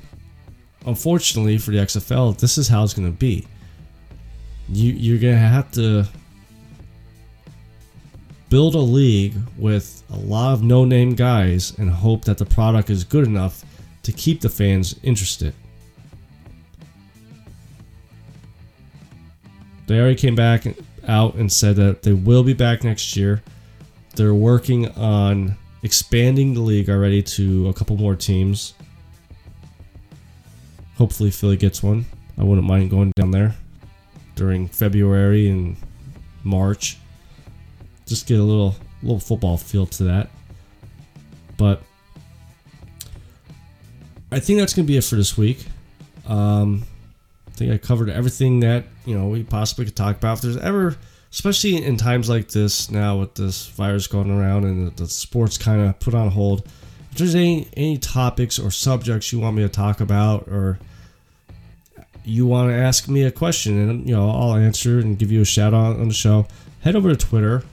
unfortunately 0.86 1.58
for 1.58 1.72
the 1.72 1.78
XFL, 1.78 2.38
this 2.38 2.60
is 2.60 2.68
how 2.68 2.84
it's 2.84 2.94
going 2.94 3.12
to 3.12 3.18
be. 3.18 3.48
You, 4.70 4.94
you're 4.94 5.20
going 5.20 5.34
to 5.34 5.40
have 5.40 5.72
to 5.72 6.06
build 8.50 8.76
a 8.76 8.80
league 8.80 9.34
with 9.58 10.04
a 10.12 10.18
lot 10.18 10.54
of 10.54 10.62
no 10.62 10.86
name 10.86 11.16
guys 11.16 11.78
and 11.80 11.90
hope 11.90 12.26
that 12.26 12.38
the 12.38 12.46
product 12.46 12.92
is 12.92 13.04
good 13.04 13.26
enough 13.26 13.66
to 14.08 14.14
keep 14.14 14.40
the 14.40 14.48
fans 14.48 14.98
interested. 15.04 15.54
They 19.86 20.00
already 20.00 20.16
came 20.16 20.34
back 20.34 20.64
out 21.10 21.36
and 21.36 21.52
said 21.52 21.76
that 21.76 22.04
they 22.04 22.14
will 22.14 22.42
be 22.42 22.54
back 22.54 22.86
next 22.86 23.18
year. 23.18 23.44
They're 24.16 24.34
working 24.34 24.88
on 24.92 25.58
expanding 25.84 26.54
the 26.54 26.62
league 26.62 26.90
already 26.90 27.22
to 27.22 27.68
a 27.68 27.74
couple 27.74 27.98
more 27.98 28.16
teams. 28.16 28.76
Hopefully, 30.96 31.30
Philly 31.30 31.58
gets 31.58 31.84
one. 31.84 32.06
I 32.38 32.46
wouldn't 32.46 32.66
mind 32.66 32.90
going 32.90 33.12
down 33.18 33.32
there 33.32 33.56
during 34.36 34.70
February 34.70 35.50
and 35.50 35.76
March. 36.46 36.98
Just 38.06 38.26
get 38.26 38.40
a 38.40 38.44
little 38.44 38.74
little 39.04 39.20
football 39.20 39.58
feel 39.58 39.86
to 39.86 40.06
that. 40.06 40.30
But 41.58 41.84
I 44.32 44.40
think 44.40 44.60
that's 44.60 44.74
gonna 44.74 44.88
be 44.88 44.98
it 44.98 45.04
for 45.04 45.16
this 45.16 45.38
week. 45.38 45.66
Um, 46.28 46.84
I 47.48 47.52
think 47.52 47.72
I 47.72 47.78
covered 47.78 48.10
everything 48.10 48.60
that 48.62 48.86
you 49.06 49.18
know 49.18 49.28
we 49.28 49.44
possibly 49.44 49.86
could 49.86 49.96
talk 49.96 50.18
about. 50.18 50.38
If 50.38 50.42
there's 50.42 50.58
ever, 50.58 50.98
especially 51.32 51.84
in 51.84 51.98
times 51.98 52.30
like 52.30 52.50
this 52.50 52.92
now 52.92 53.18
with 53.18 53.36
this 53.36 53.68
virus 53.68 54.08
going 54.08 54.30
around 54.30 54.66
and 54.66 54.88
the, 54.88 55.04
the 55.04 55.10
sports 55.10 55.58
kind 55.58 55.82
of 55.82 56.00
put 56.00 56.14
on 56.14 56.30
hold, 56.30 56.66
if 57.12 57.18
there's 57.18 57.36
any 57.36 57.68
any 57.78 57.98
topics 57.98 58.60
or 58.60 58.70
subjects 58.70 59.32
you 59.32 59.40
want 59.40 59.56
me 59.56 59.64
to 59.64 59.70
talk 59.70 60.02
about 60.02 60.48
or 60.50 60.78
you 62.26 62.46
want 62.46 62.70
to 62.70 62.76
ask 62.76 63.08
me 63.08 63.24
a 63.24 63.32
question 63.32 63.90
and 63.90 64.08
you 64.08 64.14
know 64.14 64.30
I'll 64.30 64.56
answer 64.56 65.00
and 65.00 65.18
give 65.18 65.32
you 65.32 65.42
a 65.42 65.46
shout 65.46 65.74
out 65.74 65.98
on 65.98 66.10
the 66.10 66.14
show, 66.14 66.46
head 66.82 66.96
over 66.96 67.10
to 67.10 67.16
Twitter 67.16 67.64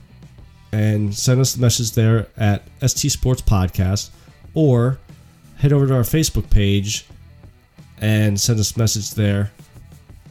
and 0.71 1.13
send 1.13 1.41
us 1.41 1.55
a 1.55 1.59
message 1.59 1.91
there 1.91 2.27
at 2.37 2.63
ST 2.85 3.11
Sports 3.11 3.41
Podcast 3.41 4.09
or 4.53 4.99
head 5.65 5.73
over 5.73 5.87
to 5.87 5.95
our 5.95 6.03
Facebook 6.03 6.47
page 6.51 7.07
and 7.99 8.39
send 8.39 8.59
us 8.59 8.75
a 8.75 8.77
message 8.77 9.15
there. 9.15 9.51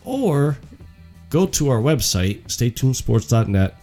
Or 0.04 0.56
go 1.28 1.44
to 1.46 1.70
our 1.70 1.78
website 1.78 2.44
staytunesports.net 2.44 3.74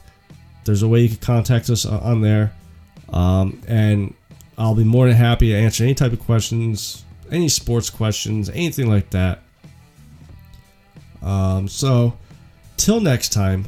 there's 0.63 0.81
a 0.81 0.87
way 0.87 1.01
you 1.01 1.09
can 1.09 1.17
contact 1.17 1.69
us 1.69 1.85
on 1.85 2.21
there. 2.21 2.53
Um, 3.11 3.61
and 3.67 4.13
i'll 4.57 4.75
be 4.75 4.85
more 4.85 5.07
than 5.07 5.17
happy 5.17 5.49
to 5.49 5.57
answer 5.57 5.83
any 5.83 5.93
type 5.93 6.13
of 6.13 6.19
questions 6.19 7.03
any 7.31 7.49
sports 7.49 7.89
questions 7.89 8.49
anything 8.49 8.87
like 8.87 9.09
that. 9.09 9.39
Um, 11.21 11.67
so 11.67 12.17
till 12.77 13.01
next 13.01 13.33
time 13.33 13.67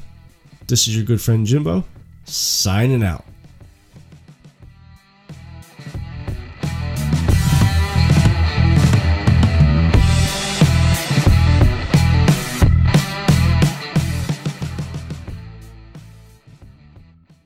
this 0.68 0.88
is 0.88 0.96
your 0.96 1.04
good 1.04 1.20
friend 1.20 1.46
jimbo 1.46 1.84
signing 2.24 3.04
out 3.04 3.26